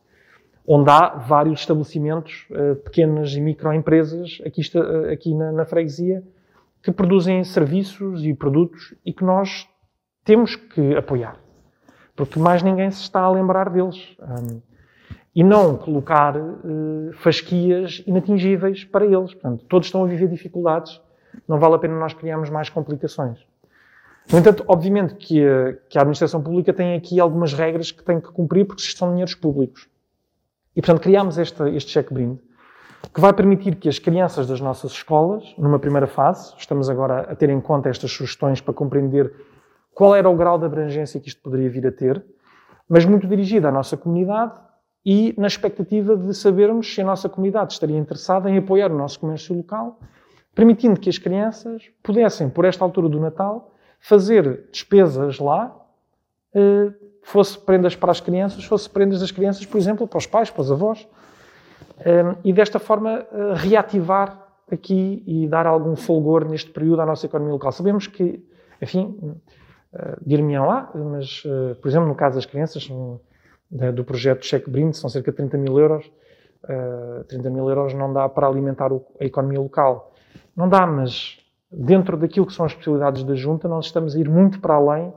onde 0.66 0.88
há 0.90 1.16
vários 1.16 1.60
estabelecimentos, 1.60 2.46
eh, 2.52 2.74
pequenas 2.74 3.34
e 3.34 3.40
microempresas, 3.40 4.40
aqui, 4.46 4.62
eh, 4.62 5.12
aqui 5.12 5.34
na, 5.34 5.50
na 5.50 5.64
freguesia, 5.64 6.22
que 6.82 6.90
produzem 6.90 7.44
serviços 7.44 8.24
e 8.24 8.34
produtos 8.34 8.94
e 9.04 9.12
que 9.12 9.24
nós 9.24 9.68
temos 10.24 10.56
que 10.56 10.96
apoiar. 10.96 11.36
Porque 12.16 12.38
mais 12.38 12.62
ninguém 12.62 12.90
se 12.90 13.02
está 13.02 13.20
a 13.20 13.30
lembrar 13.30 13.70
deles 13.70 14.16
e 15.34 15.44
não 15.44 15.76
colocar 15.76 16.36
uh, 16.36 17.12
fasquias 17.14 18.02
inatingíveis 18.06 18.84
para 18.84 19.04
eles. 19.04 19.32
Portanto, 19.32 19.64
todos 19.66 19.86
estão 19.86 20.04
a 20.04 20.06
viver 20.06 20.28
dificuldades, 20.28 21.00
não 21.46 21.58
vale 21.58 21.74
a 21.76 21.78
pena 21.78 21.98
nós 21.98 22.12
criarmos 22.12 22.50
mais 22.50 22.68
complicações. 22.68 23.38
No 24.30 24.38
entanto, 24.38 24.64
obviamente 24.68 25.14
que 25.14 25.44
a, 25.44 25.72
que 25.88 25.98
a 25.98 26.02
administração 26.02 26.42
pública 26.42 26.72
tem 26.72 26.94
aqui 26.94 27.18
algumas 27.18 27.52
regras 27.52 27.90
que 27.90 28.02
tem 28.02 28.20
que 28.20 28.30
cumprir 28.30 28.66
porque 28.66 28.82
são 28.82 29.10
dinheiros 29.10 29.34
públicos. 29.34 29.88
E, 30.76 30.80
portanto, 30.80 31.02
criámos 31.02 31.36
este, 31.38 31.62
este 31.70 31.90
cheque-brinde 31.90 32.40
que 33.12 33.20
vai 33.20 33.32
permitir 33.32 33.76
que 33.76 33.88
as 33.88 33.98
crianças 33.98 34.46
das 34.46 34.60
nossas 34.60 34.92
escolas, 34.92 35.54
numa 35.56 35.78
primeira 35.78 36.06
fase, 36.06 36.54
estamos 36.58 36.88
agora 36.88 37.20
a 37.30 37.34
ter 37.34 37.50
em 37.50 37.60
conta 37.60 37.88
estas 37.88 38.10
sugestões 38.10 38.60
para 38.60 38.74
compreender 38.74 39.32
qual 39.94 40.14
era 40.14 40.28
o 40.28 40.36
grau 40.36 40.58
de 40.58 40.66
abrangência 40.66 41.20
que 41.20 41.28
isto 41.28 41.42
poderia 41.42 41.68
vir 41.68 41.86
a 41.86 41.92
ter, 41.92 42.24
mas 42.88 43.04
muito 43.04 43.26
dirigida 43.26 43.68
à 43.68 43.72
nossa 43.72 43.96
comunidade, 43.96 44.52
e 45.04 45.34
na 45.38 45.46
expectativa 45.46 46.16
de 46.16 46.34
sabermos 46.34 46.92
se 46.92 47.00
a 47.00 47.04
nossa 47.04 47.28
comunidade 47.28 47.72
estaria 47.72 47.96
interessada 47.96 48.50
em 48.50 48.58
apoiar 48.58 48.92
o 48.92 48.96
nosso 48.96 49.18
comércio 49.18 49.56
local, 49.56 49.98
permitindo 50.54 51.00
que 51.00 51.08
as 51.08 51.16
crianças 51.16 51.90
pudessem, 52.02 52.50
por 52.50 52.64
esta 52.64 52.84
altura 52.84 53.08
do 53.08 53.18
Natal, 53.18 53.72
fazer 53.98 54.68
despesas 54.70 55.38
lá, 55.38 55.74
eh, 56.54 56.92
fosse 57.22 57.58
prendas 57.58 57.96
para 57.96 58.10
as 58.10 58.20
crianças, 58.20 58.64
fosse 58.64 58.90
prendas 58.90 59.20
das 59.20 59.30
crianças, 59.30 59.64
por 59.64 59.78
exemplo, 59.78 60.06
para 60.06 60.18
os 60.18 60.26
pais, 60.26 60.50
para 60.50 60.62
os 60.62 60.70
avós, 60.70 61.06
e 62.44 62.52
desta 62.52 62.78
forma 62.78 63.26
eh, 63.32 63.54
reativar 63.54 64.46
aqui 64.70 65.22
e 65.26 65.48
dar 65.48 65.66
algum 65.66 65.96
folgor 65.96 66.48
neste 66.48 66.70
período 66.70 67.02
à 67.02 67.06
nossa 67.06 67.26
economia 67.26 67.52
local. 67.52 67.72
Sabemos 67.72 68.06
que, 68.06 68.44
enfim, 68.80 69.36
dir-me-ão 70.24 70.64
lá, 70.64 70.88
mas, 70.94 71.42
por 71.82 71.88
exemplo, 71.88 72.06
no 72.06 72.14
caso 72.14 72.36
das 72.36 72.46
crianças, 72.46 72.88
do 73.70 74.04
projeto 74.04 74.44
Cheque 74.44 74.68
Brinde, 74.68 74.96
são 74.96 75.08
cerca 75.08 75.30
de 75.30 75.36
30 75.36 75.56
mil 75.58 75.78
euros. 75.78 76.04
Uh, 76.64 77.20
eh, 77.20 77.24
30 77.28 77.50
mil 77.50 77.68
euros 77.68 77.94
não 77.94 78.12
dá 78.12 78.28
para 78.28 78.46
alimentar 78.46 78.90
a 78.92 79.24
economia 79.24 79.60
local. 79.60 80.12
Não 80.56 80.68
dá, 80.68 80.86
mas 80.86 81.38
dentro 81.70 82.16
daquilo 82.16 82.46
que 82.46 82.52
são 82.52 82.66
as 82.66 82.74
possibilidades 82.74 83.22
da 83.22 83.34
junta, 83.34 83.68
nós 83.68 83.86
estamos 83.86 84.16
a 84.16 84.18
ir 84.18 84.28
muito 84.28 84.60
para 84.60 84.74
além 84.74 85.12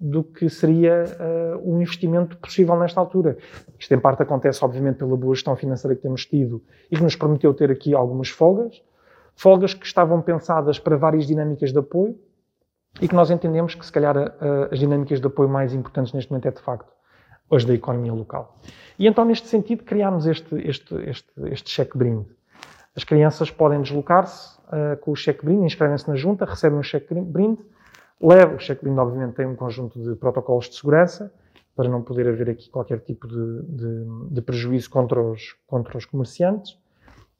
do 0.00 0.24
que 0.24 0.48
seria 0.48 1.04
uh, 1.04 1.76
investimento 1.76 2.38
possível 2.38 2.74
nesta 2.78 2.98
altura. 2.98 3.36
Isto, 3.78 3.92
em 3.92 4.00
parte, 4.00 4.22
acontece, 4.22 4.64
obviamente, 4.64 4.96
pela 4.96 5.14
boa 5.14 5.34
gestão 5.34 5.54
financeira 5.54 5.94
que 5.94 6.00
temos 6.00 6.24
tido 6.24 6.64
e 6.90 6.96
que 6.96 7.02
nos 7.02 7.14
permitiu 7.14 7.52
ter 7.52 7.70
aqui 7.70 7.94
algumas 7.94 8.30
folgas, 8.30 8.82
folgas 9.36 9.74
que 9.74 9.84
estavam 9.84 10.22
pensadas 10.22 10.78
para 10.78 10.96
várias 10.96 11.26
dinâmicas 11.26 11.70
de 11.70 11.78
apoio 11.78 12.18
e 12.98 13.06
que 13.06 13.14
nós 13.14 13.30
entendemos 13.30 13.74
que, 13.74 13.84
se 13.84 13.92
calhar, 13.92 14.16
uh, 14.16 14.72
as 14.72 14.78
dinâmicas 14.78 15.20
de 15.20 15.26
apoio 15.26 15.50
mais 15.50 15.74
importantes 15.74 16.14
neste 16.14 16.30
momento 16.30 16.48
é, 16.48 16.50
de 16.50 16.62
facto, 16.62 16.90
hoje 17.50 17.66
da 17.66 17.74
economia 17.74 18.14
local. 18.14 18.58
E 18.98 19.06
então, 19.06 19.26
neste 19.26 19.48
sentido, 19.48 19.84
criámos 19.84 20.26
este, 20.26 20.54
este, 20.66 20.94
este, 21.10 21.30
este 21.50 21.68
cheque-brinde. 21.68 22.26
As 22.96 23.04
crianças 23.04 23.50
podem 23.50 23.82
deslocar-se 23.82 24.58
uh, 24.68 24.96
com 25.02 25.12
o 25.12 25.16
cheque-brinde, 25.16 25.64
inscrevem-se 25.64 26.08
na 26.08 26.16
junta, 26.16 26.46
recebem 26.46 26.78
um 26.78 26.82
cheque-brinde, 26.82 27.62
levam, 28.20 28.56
o 28.56 28.60
cheque-brinde 28.60 28.98
obviamente 28.98 29.34
tem 29.34 29.46
um 29.46 29.56
conjunto 29.56 30.00
de 30.02 30.14
protocolos 30.16 30.68
de 30.68 30.76
segurança, 30.76 31.32
para 31.74 31.88
não 31.88 32.02
poder 32.02 32.28
haver 32.28 32.50
aqui 32.50 32.68
qualquer 32.68 33.00
tipo 33.00 33.26
de, 33.26 33.62
de, 33.62 34.34
de 34.34 34.42
prejuízo 34.42 34.90
contra 34.90 35.22
os, 35.22 35.56
contra 35.66 35.96
os 35.96 36.04
comerciantes, 36.04 36.78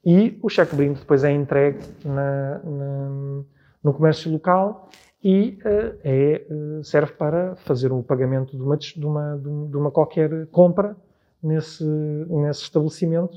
e 0.05 0.38
o 0.43 0.49
cheque-brinde 0.49 1.01
depois 1.01 1.25
é 1.25 1.31
entregue 1.31 1.81
na, 2.05 2.59
na, 2.64 3.43
no 3.85 3.93
comércio 3.93 4.33
local 4.33 4.88
e 5.23 5.59
uh, 5.62 5.99
é, 6.03 6.47
uh, 6.51 6.83
serve 6.83 7.12
para 7.12 7.55
fazer 7.57 7.93
o 7.93 8.03
pagamento 8.03 8.57
de 8.57 8.62
uma, 8.62 8.77
de 8.79 9.07
uma, 9.07 9.37
de 9.37 9.77
uma 9.77 9.90
qualquer 9.90 10.47
compra 10.47 10.97
nesse, 11.43 11.85
nesse 11.85 12.62
estabelecimento, 12.62 13.37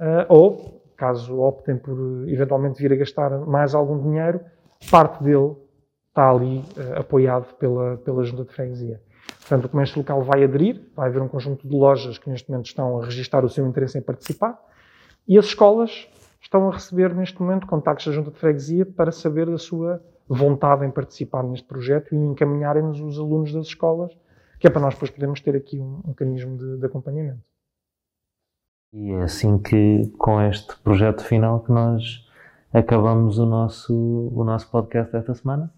uh, 0.00 0.26
ou, 0.28 0.82
caso 0.96 1.40
optem 1.40 1.76
por 1.76 1.96
eventualmente 2.28 2.82
vir 2.82 2.92
a 2.92 2.96
gastar 2.96 3.30
mais 3.46 3.74
algum 3.74 4.02
dinheiro, 4.02 4.40
parte 4.90 5.22
dele 5.22 5.54
está 6.10 6.30
ali 6.30 6.62
apoiado 6.96 7.54
pela, 7.54 7.96
pela 7.98 8.22
junta 8.24 8.44
de 8.44 8.52
freguesia. 8.52 9.00
Portanto, 9.40 9.64
o 9.64 9.68
comércio 9.68 9.98
local 9.98 10.22
vai 10.22 10.44
aderir, 10.44 10.82
vai 10.94 11.08
haver 11.08 11.22
um 11.22 11.28
conjunto 11.28 11.66
de 11.66 11.74
lojas 11.74 12.18
que 12.18 12.28
neste 12.28 12.50
momento 12.50 12.66
estão 12.66 13.00
a 13.00 13.04
registrar 13.04 13.44
o 13.44 13.48
seu 13.48 13.66
interesse 13.66 13.98
em 13.98 14.02
participar, 14.02 14.58
e 15.26 15.38
as 15.38 15.46
escolas 15.46 16.08
estão 16.40 16.68
a 16.68 16.72
receber 16.72 17.14
neste 17.14 17.40
momento 17.40 17.66
contactos 17.66 18.06
da 18.06 18.12
junta 18.12 18.30
de 18.30 18.38
freguesia 18.38 18.84
para 18.84 19.12
saber 19.12 19.46
da 19.46 19.58
sua 19.58 20.02
vontade 20.28 20.84
em 20.84 20.90
participar 20.90 21.42
neste 21.42 21.66
projeto 21.66 22.14
e 22.14 22.18
encaminharem-nos 22.18 23.00
os 23.00 23.18
alunos 23.18 23.52
das 23.52 23.66
escolas, 23.66 24.16
que 24.58 24.66
é 24.66 24.70
para 24.70 24.80
nós 24.80 24.94
depois 24.94 25.10
podermos 25.10 25.40
ter 25.40 25.56
aqui 25.56 25.80
um, 25.80 26.02
mecanismo 26.06 26.56
de, 26.56 26.78
de 26.78 26.86
acompanhamento. 26.86 27.42
E 28.92 29.10
é 29.12 29.22
assim 29.22 29.58
que, 29.58 30.12
com 30.18 30.40
este 30.42 30.76
projeto 30.80 31.24
final, 31.24 31.60
que 31.60 31.70
nós 31.70 32.26
acabamos 32.72 33.38
o 33.38 33.46
nosso, 33.46 33.94
o 33.94 34.44
nosso 34.44 34.70
podcast 34.70 35.12
desta 35.12 35.34
semana. 35.34 35.72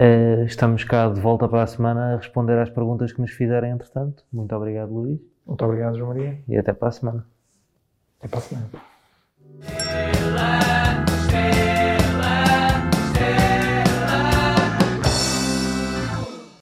Uh, 0.00 0.44
estamos 0.46 0.82
cá 0.82 1.10
de 1.10 1.20
volta 1.20 1.46
para 1.46 1.62
a 1.62 1.66
semana 1.66 2.14
a 2.14 2.16
responder 2.16 2.58
às 2.58 2.70
perguntas 2.70 3.12
que 3.12 3.20
nos 3.20 3.32
fizerem, 3.32 3.72
entretanto. 3.72 4.24
Muito 4.32 4.56
obrigado, 4.56 4.94
Luís. 4.94 5.20
Muito 5.46 5.62
obrigado, 5.62 5.98
João 5.98 6.08
Maria. 6.08 6.38
E 6.48 6.56
até 6.56 6.72
para 6.72 6.88
a 6.88 6.92
semana. 6.92 7.26
Até 8.18 8.28
para 8.28 8.38
a 8.38 8.42
semana. 8.42 8.70